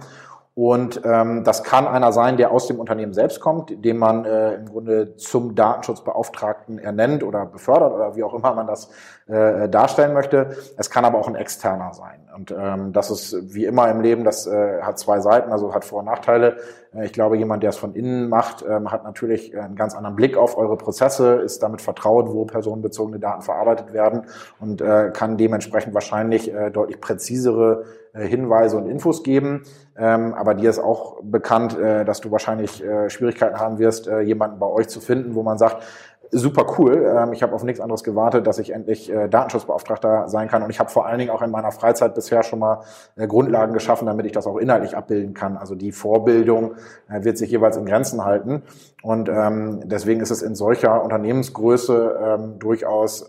[0.58, 4.56] Und ähm, das kann einer sein, der aus dem Unternehmen selbst kommt, den man äh,
[4.56, 8.90] im Grunde zum Datenschutzbeauftragten ernennt oder befördert oder wie auch immer man das
[9.28, 10.58] äh, darstellen möchte.
[10.76, 12.22] Es kann aber auch ein externer sein.
[12.36, 15.86] Und ähm, das ist wie immer im Leben, das äh, hat zwei Seiten, also hat
[15.86, 16.58] Vor- und Nachteile.
[16.96, 20.16] Äh, ich glaube, jemand, der es von innen macht, ähm, hat natürlich einen ganz anderen
[20.16, 24.24] Blick auf eure Prozesse, ist damit vertraut, wo personenbezogene Daten verarbeitet werden
[24.60, 27.84] und äh, kann dementsprechend wahrscheinlich äh, deutlich präzisere
[28.26, 29.64] Hinweise und Infos geben.
[29.98, 34.22] Ähm, aber dir ist auch bekannt, äh, dass du wahrscheinlich äh, Schwierigkeiten haben wirst, äh,
[34.22, 35.84] jemanden bei euch zu finden, wo man sagt,
[36.32, 37.16] super cool.
[37.18, 40.64] Ähm, ich habe auf nichts anderes gewartet, dass ich endlich äh, Datenschutzbeauftragter sein kann.
[40.64, 42.84] Und ich habe vor allen Dingen auch in meiner Freizeit bisher schon mal
[43.16, 45.58] äh, Grundlagen geschaffen, damit ich das auch inhaltlich abbilden kann.
[45.58, 46.76] Also die Vorbildung
[47.10, 48.64] äh, wird sich jeweils in Grenzen halten.
[49.02, 53.26] Und ähm, deswegen ist es in solcher Unternehmensgröße ähm, durchaus äh,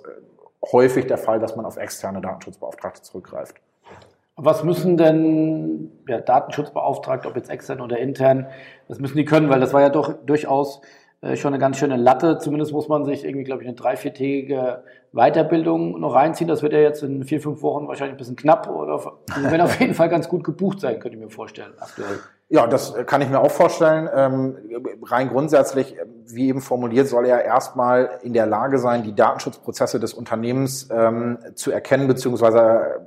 [0.73, 3.57] häufig der Fall, dass man auf externe Datenschutzbeauftragte zurückgreift.
[4.41, 8.47] Was müssen denn ja, Datenschutzbeauftragte, ob jetzt extern oder intern,
[8.87, 9.51] was müssen die können?
[9.51, 10.81] Weil das war ja doch durchaus
[11.21, 12.39] äh, schon eine ganz schöne Latte.
[12.39, 16.47] Zumindest muss man sich irgendwie, glaube ich, eine drei, viertägige Weiterbildung noch reinziehen.
[16.47, 19.61] Das wird ja jetzt in vier, fünf Wochen wahrscheinlich ein bisschen knapp oder also wenn
[19.61, 22.21] auf jeden Fall ganz gut gebucht sein, könnte ich mir vorstellen, aktuell.
[22.51, 24.09] Ja, das kann ich mir auch vorstellen.
[24.15, 24.57] Ähm,
[25.03, 30.15] rein grundsätzlich, wie eben formuliert, soll er erstmal in der Lage sein, die Datenschutzprozesse des
[30.15, 33.01] Unternehmens ähm, zu erkennen beziehungsweise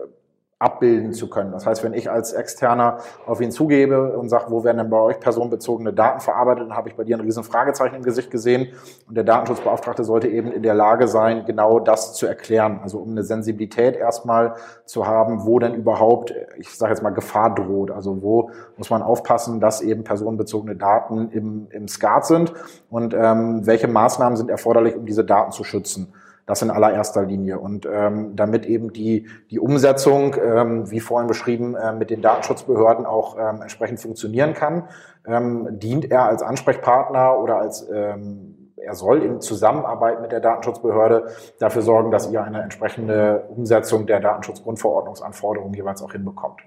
[0.62, 1.51] abbilden zu können.
[1.51, 4.99] Das heißt, wenn ich als Externer auf ihn zugebe und sage, wo werden denn bei
[4.99, 8.68] euch personenbezogene Daten verarbeitet, dann habe ich bei dir ein riesen Fragezeichen im Gesicht gesehen.
[9.07, 12.80] Und der Datenschutzbeauftragte sollte eben in der Lage sein, genau das zu erklären.
[12.84, 14.53] Also um eine Sensibilität erstmal
[14.86, 17.89] zu haben, wo denn überhaupt, ich sage jetzt mal, Gefahr droht.
[17.89, 22.53] Also wo muss man aufpassen, dass eben personenbezogene Daten im, im SCART sind
[22.91, 26.14] und ähm, welche Maßnahmen sind erforderlich, um diese Daten zu schützen.
[26.52, 27.60] Das in allererster Linie.
[27.60, 33.06] Und ähm, damit eben die, die Umsetzung, ähm, wie vorhin beschrieben, äh, mit den Datenschutzbehörden
[33.06, 34.89] auch ähm, entsprechend funktionieren kann,
[35.26, 41.28] ähm, dient er als Ansprechpartner oder als ähm, er soll in Zusammenarbeit mit der Datenschutzbehörde
[41.58, 46.60] dafür sorgen, dass ihr eine entsprechende Umsetzung der Datenschutzgrundverordnungsanforderungen jeweils auch hinbekommt.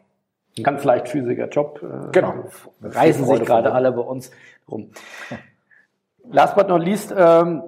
[0.62, 1.82] Ganz leicht physiker Job.
[1.82, 2.32] Äh, genau.
[2.80, 4.30] Reißen sich gerade alle bei uns
[4.66, 4.92] rum.
[6.30, 7.62] Last but not least, ähm,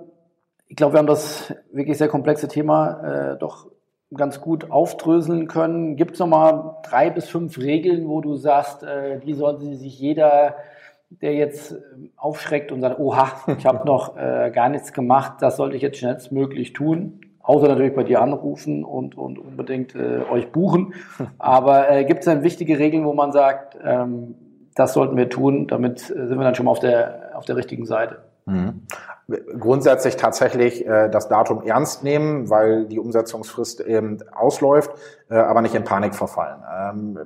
[0.69, 3.67] ich glaube, wir haben das wirklich sehr komplexe Thema äh, doch
[4.15, 5.97] ganz gut aufdröseln können.
[5.97, 10.57] Gibt es nochmal drei bis fünf Regeln, wo du sagst, äh, die sollte sich jeder,
[11.11, 11.77] der jetzt äh,
[12.17, 15.99] aufschreckt und sagt, oha, ich habe noch äh, gar nichts gemacht, das sollte ich jetzt
[15.99, 17.21] schnellstmöglich tun.
[17.43, 20.95] Außer natürlich bei dir anrufen und, und unbedingt äh, euch buchen.
[21.39, 24.35] Aber äh, gibt es dann wichtige Regeln, wo man sagt, ähm,
[24.75, 27.55] das sollten wir tun, damit äh, sind wir dann schon mal auf der, auf der
[27.55, 28.19] richtigen Seite?
[28.47, 28.87] Mhm
[29.59, 34.91] grundsätzlich tatsächlich äh, das Datum ernst nehmen, weil die Umsetzungsfrist eben ausläuft,
[35.29, 36.63] äh, aber nicht in Panik verfallen.
[36.73, 37.19] Ähm,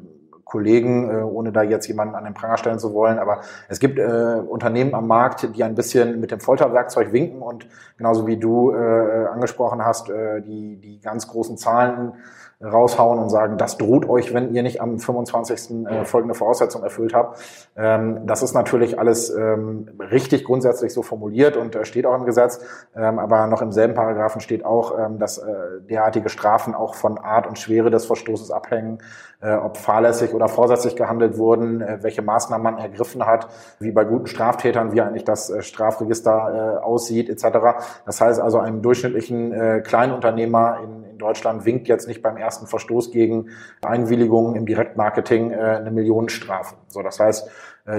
[0.44, 3.98] Kollegen, äh, ohne da jetzt jemanden an den Pranger stellen zu wollen, aber es gibt
[3.98, 7.68] äh, Unternehmen am Markt, die ein bisschen mit dem Folterwerkzeug winken und
[7.98, 12.14] genauso wie du äh, angesprochen hast, äh, die, die ganz großen Zahlen
[12.62, 15.86] raushauen und sagen, das droht euch, wenn ihr nicht am 25.
[15.86, 17.38] Äh, folgende Voraussetzung erfüllt habt.
[17.74, 22.26] Ähm, das ist natürlich alles ähm, richtig grundsätzlich so formuliert und äh, steht auch im
[22.26, 22.60] Gesetz,
[22.94, 25.52] ähm, aber noch im selben Paragraphen steht auch, dass äh,
[25.88, 28.98] derartige Strafen auch von Art und Schwere des Verstoßes abhängen,
[29.40, 33.48] ob fahrlässig oder vorsätzlich gehandelt wurden, welche Maßnahmen man ergriffen hat,
[33.78, 37.58] wie bei guten Straftätern, wie eigentlich das Strafregister aussieht etc.
[38.04, 43.12] Das heißt also, einem durchschnittlichen Kleinunternehmer in, in Deutschland winkt jetzt nicht beim ersten Verstoß
[43.12, 43.50] gegen
[43.82, 46.74] Einwilligungen im Direktmarketing äh, eine Millionenstrafe.
[46.88, 47.48] So, das heißt,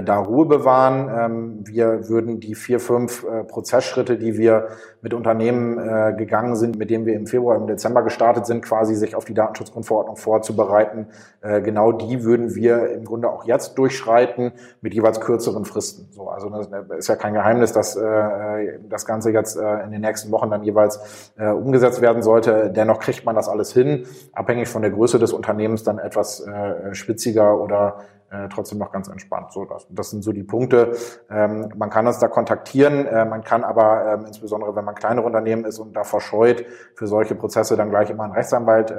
[0.00, 1.10] da Ruhe bewahren.
[1.14, 4.68] Ähm, wir würden die vier, fünf äh, Prozessschritte, die wir
[5.02, 8.94] mit Unternehmen äh, gegangen sind, mit denen wir im Februar, im Dezember gestartet sind, quasi
[8.94, 11.08] sich auf die Datenschutzgrundverordnung vorzubereiten,
[11.40, 16.08] äh, genau die würden wir im Grunde auch jetzt durchschreiten mit jeweils kürzeren Fristen.
[16.12, 16.68] So, also das
[16.98, 20.62] ist ja kein Geheimnis, dass äh, das Ganze jetzt äh, in den nächsten Wochen dann
[20.62, 22.70] jeweils äh, umgesetzt werden sollte.
[22.70, 26.94] Dennoch kriegt man das alles hin, abhängig von der Größe des Unternehmens dann etwas äh,
[26.94, 27.96] spitziger oder
[28.32, 29.52] äh, trotzdem noch ganz entspannt.
[29.52, 30.96] So, das, das sind so die Punkte.
[31.30, 35.26] Ähm, man kann uns da kontaktieren, äh, man kann aber ähm, insbesondere, wenn man kleinere
[35.26, 36.64] Unternehmen ist und da verscheut,
[36.94, 38.94] für solche Prozesse dann gleich immer einen Rechtsanwalt äh,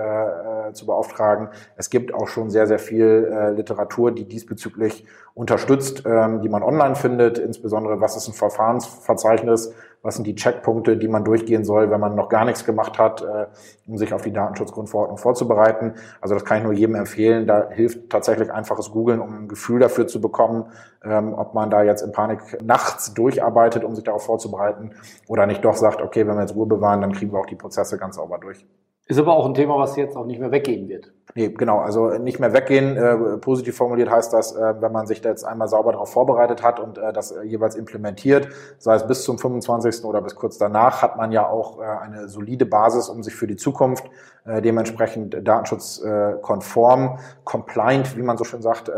[0.69, 1.49] äh, zu beauftragen.
[1.75, 6.61] Es gibt auch schon sehr, sehr viel äh, Literatur, die diesbezüglich unterstützt, ähm, die man
[6.61, 9.73] online findet, insbesondere was ist ein Verfahrensverzeichnis,
[10.03, 13.21] was sind die Checkpunkte, die man durchgehen soll, wenn man noch gar nichts gemacht hat,
[13.21, 13.47] äh,
[13.87, 15.93] um sich auf die Datenschutzgrundverordnung vorzubereiten.
[16.21, 17.47] Also das kann ich nur jedem empfehlen.
[17.47, 20.65] Da hilft tatsächlich einfaches Googlen, um ein Gefühl dafür zu bekommen,
[21.03, 24.91] ähm, ob man da jetzt in Panik nachts durcharbeitet, um sich darauf vorzubereiten,
[25.27, 27.55] oder nicht doch sagt, okay, wenn wir jetzt Ruhe bewahren, dann kriegen wir auch die
[27.55, 28.65] Prozesse ganz sauber durch.
[29.05, 31.11] Ist aber auch ein Thema, was jetzt auch nicht mehr weggehen wird.
[31.35, 32.95] Nee, genau, also nicht mehr weggehen.
[32.95, 36.61] Äh, positiv formuliert heißt das, äh, wenn man sich da jetzt einmal sauber darauf vorbereitet
[36.61, 40.03] hat und äh, das äh, jeweils implementiert, sei es bis zum 25.
[40.03, 43.47] oder bis kurz danach, hat man ja auch äh, eine solide Basis, um sich für
[43.47, 44.05] die Zukunft
[44.45, 48.91] äh, dementsprechend datenschutzkonform, compliant, wie man so schön sagt,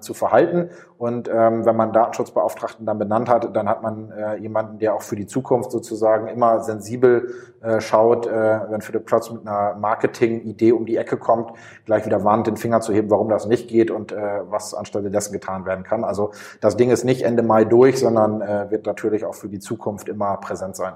[0.00, 0.70] zu verhalten.
[0.98, 5.16] Und ähm, wenn man Datenschutzbeauftragten dann benannt hat, dann hat man jemanden, der auch für
[5.16, 7.34] die Zukunft sozusagen immer sensibel
[7.78, 11.50] schaut, wenn Philipp Klotz mit einer Marketing-Idee um die Ecke kommt,
[11.86, 15.32] gleich wieder warnend den Finger zu heben, warum das nicht geht und was anstelle dessen
[15.32, 16.04] getan werden kann.
[16.04, 18.40] Also das Ding ist nicht Ende Mai durch, sondern
[18.70, 20.94] wird natürlich auch für die Zukunft immer präsent sein.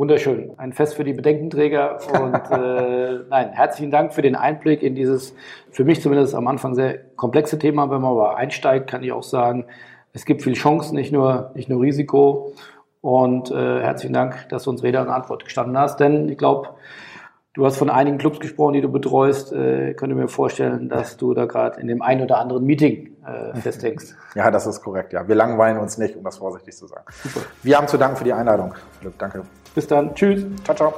[0.00, 0.52] Wunderschön.
[0.56, 1.98] Ein Fest für die Bedenkenträger.
[2.22, 5.34] Und äh, nein, herzlichen Dank für den Einblick in dieses,
[5.70, 7.90] für mich zumindest am Anfang sehr komplexe Thema.
[7.90, 9.66] Wenn man aber einsteigt, kann ich auch sagen,
[10.14, 12.54] es gibt viel Chancen, nicht nur, nicht nur Risiko.
[13.02, 16.00] Und äh, herzlichen Dank, dass du uns Rede und Antwort gestanden hast.
[16.00, 16.70] Denn ich glaube,
[17.54, 19.52] du hast von einigen Clubs gesprochen, die du betreust.
[19.52, 23.58] Äh, könnte mir vorstellen, dass du da gerade in dem einen oder anderen Meeting äh,
[23.58, 24.16] festhängst.
[24.36, 25.12] Ja, das ist korrekt.
[25.12, 27.02] Ja, wir langweilen uns nicht, um das vorsichtig zu sagen.
[27.10, 27.44] Super.
[27.64, 29.18] Wir haben zu danken für die Einladung, Philipp.
[29.18, 29.42] Danke.
[29.74, 30.14] Bis dann.
[30.14, 30.46] Tschüss.
[30.62, 30.94] Ciao, ciao.